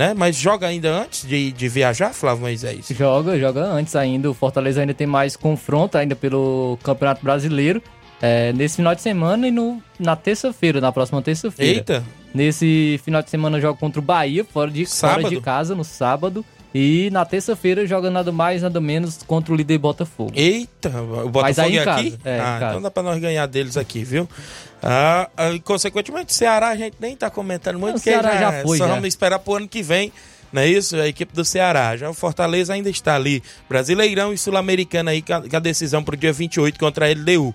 [0.00, 0.14] né?
[0.16, 2.88] Mas joga ainda antes de, de viajar, Flávio Moisés?
[2.90, 4.30] Joga, joga antes ainda.
[4.30, 7.82] O Fortaleza ainda tem mais confronto ainda pelo Campeonato Brasileiro.
[8.22, 11.78] É, nesse final de semana e no, na terça-feira, na próxima terça-feira.
[11.78, 12.04] Eita!
[12.32, 16.42] Nesse final de semana joga contra o Bahia, fora de, fora de casa, no sábado.
[16.74, 20.30] E na terça-feira joga nada mais, nada menos contra o líder Botafogo.
[20.34, 22.18] Eita, o Botafogo Mas aí é aqui?
[22.24, 24.28] É, ah, então dá pra nós ganhar deles aqui, viu?
[24.80, 25.28] Ah,
[25.64, 28.94] consequentemente, Ceará a gente nem tá comentando muito, porque Ceará já, já foi, só já.
[28.94, 30.12] vamos esperar pro ano que vem,
[30.52, 30.94] não é isso?
[30.96, 31.96] A equipe do Ceará.
[31.96, 33.42] Já o Fortaleza ainda está ali.
[33.68, 37.54] Brasileirão e Sul-Americana aí, com a, decisão pro dia 28 contra a LDU.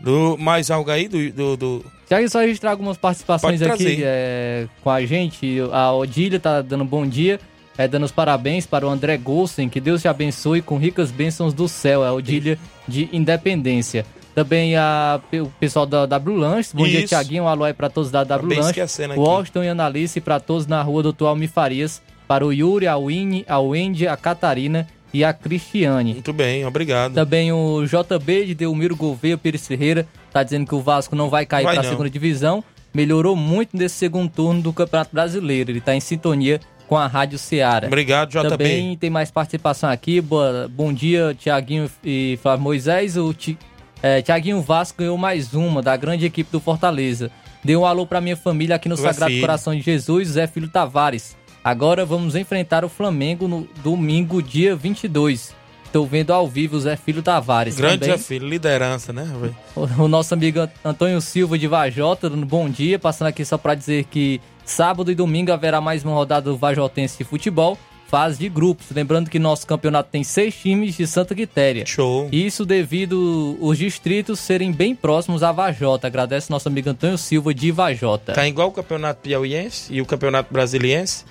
[0.00, 1.32] Do, mais algo aí do.
[1.32, 1.84] do, do...
[2.10, 5.58] Já só registrar algumas participações aqui é, com a gente.
[5.72, 7.40] A Odília tá dando bom dia
[7.76, 11.52] é, dando os parabéns para o André Golsen, que Deus te abençoe com ricas bênçãos
[11.52, 14.06] do céu, é o dia de Independência.
[14.34, 16.96] Também a, o pessoal da W Lanches, bom Isso.
[16.96, 20.66] dia Tiaguinho, um alô aí para todos da W Lanches, Washington e Analice para todos
[20.66, 25.22] na rua Doutor Almi Farias, para o Yuri, a Winnie, a Wendy, a Catarina e
[25.24, 26.14] a Cristiane.
[26.14, 27.14] Muito bem, obrigado.
[27.14, 31.46] Também o JB de Delmiro Gouveia Pires Ferreira, tá dizendo que o Vasco não vai
[31.46, 35.94] cair para a segunda divisão, melhorou muito nesse segundo turno do Campeonato Brasileiro, ele está
[35.94, 37.86] em sintonia com a Rádio Ceará.
[37.86, 38.48] Obrigado, JB.
[38.48, 40.20] Também tem mais participação aqui.
[40.20, 43.16] Boa, bom dia, Tiaguinho e Flávio Moisés.
[43.16, 43.58] O Ti,
[44.02, 47.30] é, Tiaguinho Vasco ganhou mais uma da grande equipe do Fortaleza.
[47.64, 49.40] Deu um alô para minha família aqui no Zé Sagrado.
[49.40, 51.36] Coração de Jesus, Zé Filho Tavares.
[51.64, 55.54] Agora vamos enfrentar o Flamengo no domingo, dia 22.
[55.86, 57.76] Estou vendo ao vivo o Zé Filho Tavares.
[57.76, 58.18] Grande também.
[58.18, 59.26] Zé Filho, liderança, né?
[59.74, 63.74] O, o nosso amigo Antônio Silva de Vajota, dando bom dia, passando aqui só para
[63.74, 67.78] dizer que Sábado e domingo haverá mais uma rodada do Vajotense de futebol.
[68.06, 68.86] fase de grupos.
[68.90, 71.84] Lembrando que nosso campeonato tem seis times de Santa Quitéria.
[71.84, 72.28] Show.
[72.30, 76.06] Isso devido os distritos serem bem próximos à Vajota.
[76.06, 78.32] Agradece nosso amigo Antônio Silva de Vajota.
[78.32, 81.24] Tá igual o campeonato piauiense e o campeonato brasiliense.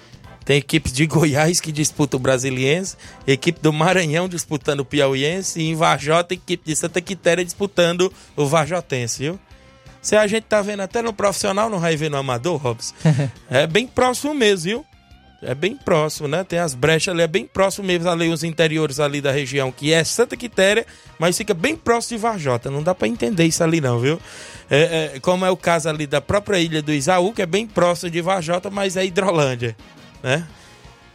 [0.44, 5.70] Tem equipes de Goiás que disputam o brasiliense, equipe do Maranhão disputando o piauiense e
[5.70, 9.40] em Vajota, equipe de Santa Quitéria disputando o vajotense, viu?
[10.04, 12.94] Se a gente tá vendo até no profissional, não vai ver no amador, Robson.
[13.50, 14.86] é bem próximo mesmo, viu?
[15.42, 16.44] É bem próximo, né?
[16.44, 19.94] Tem as brechas ali, é bem próximo mesmo ali, os interiores ali da região, que
[19.94, 20.86] é Santa Quitéria,
[21.18, 22.70] mas fica bem próximo de Varjota.
[22.70, 24.20] Não dá para entender isso ali não, viu?
[24.70, 27.66] É, é, como é o caso ali da própria ilha do Isaú, que é bem
[27.66, 29.76] próximo de Varjota, mas é Hidrolândia,
[30.22, 30.46] né?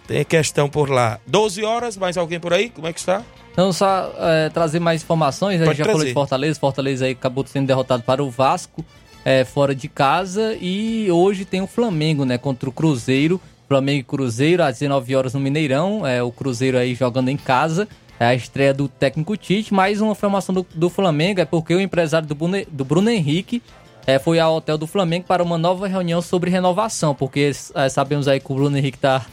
[0.07, 1.21] Tem questão por lá.
[1.27, 2.71] 12 horas, mais alguém por aí?
[2.71, 3.23] Como é que está?
[3.59, 5.61] Não, só é, trazer mais informações.
[5.61, 6.11] A Pode gente já falou trazer.
[6.11, 6.61] de Fortaleza.
[6.61, 8.85] Fortaleza aí acabou sendo derrotado para o Vasco
[9.25, 10.57] é, fora de casa.
[10.61, 12.39] E hoje tem o Flamengo, né?
[12.39, 13.41] Contra o Cruzeiro.
[13.67, 16.07] Flamengo e Cruzeiro às 19 horas no Mineirão.
[16.07, 17.89] É, o Cruzeiro aí jogando em casa.
[18.21, 19.75] É a estreia do técnico Tite.
[19.75, 23.61] Mais uma informação do, do Flamengo é porque o empresário do Bruno, do Bruno Henrique
[24.07, 27.13] é, foi ao hotel do Flamengo para uma nova reunião sobre renovação.
[27.13, 29.27] Porque é, sabemos aí que o Bruno Henrique tá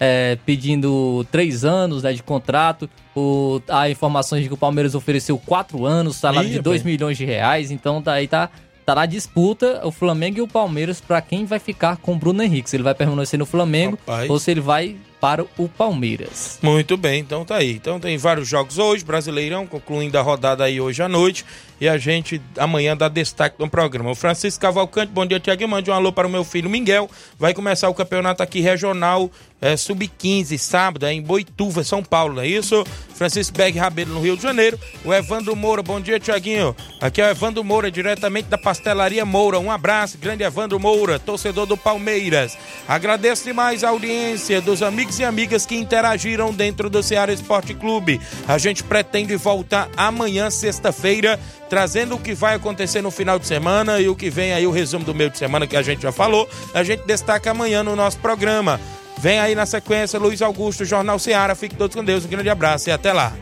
[0.00, 2.88] é, pedindo três anos né, de contrato.
[3.14, 6.92] O, há informações de que o Palmeiras ofereceu quatro anos, salário Ih, de 2 rapaz.
[6.92, 7.70] milhões de reais.
[7.70, 8.48] Então daí tá,
[8.86, 12.42] tá na disputa o Flamengo e o Palmeiras para quem vai ficar com o Bruno
[12.42, 12.70] Henrique.
[12.70, 14.30] Se ele vai permanecer no Flamengo Rapaz.
[14.30, 16.58] ou se ele vai para o Palmeiras.
[16.62, 17.72] Muito bem, então tá aí.
[17.72, 21.44] Então tem vários jogos hoje, Brasileirão, concluindo a rodada aí hoje à noite.
[21.80, 24.10] E a gente amanhã dá destaque no programa.
[24.10, 25.68] O Francisco Cavalcante, bom dia, Tiago.
[25.68, 27.08] Mande um alô para o meu filho Miguel.
[27.38, 32.48] Vai começar o campeonato aqui regional, é, sub-15, sábado, em Boituva, São Paulo, não é
[32.48, 32.84] isso?
[33.14, 34.78] Francisco Berg Rabelo, no Rio de Janeiro.
[35.04, 36.74] O Evandro Moura, bom dia, Tiaguinho.
[37.00, 39.58] Aqui é o Evandro Moura, diretamente da Pastelaria Moura.
[39.60, 42.56] Um abraço, grande Evandro Moura, torcedor do Palmeiras.
[42.88, 48.20] Agradeço demais a audiência dos amigos e amigas que interagiram dentro do Ceará Esporte Clube.
[48.46, 54.00] A gente pretende voltar amanhã, sexta-feira, trazendo o que vai acontecer no final de semana
[54.00, 56.12] e o que vem aí, o resumo do meio de semana que a gente já
[56.12, 56.48] falou.
[56.74, 58.78] A gente destaca amanhã no nosso programa.
[59.18, 61.54] Vem aí na sequência, Luiz Augusto, Jornal Ceará.
[61.54, 62.24] Fique todos com Deus.
[62.24, 63.32] Um grande abraço e até lá.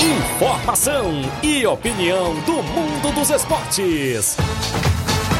[0.00, 4.36] Informação e opinião do mundo dos esportes.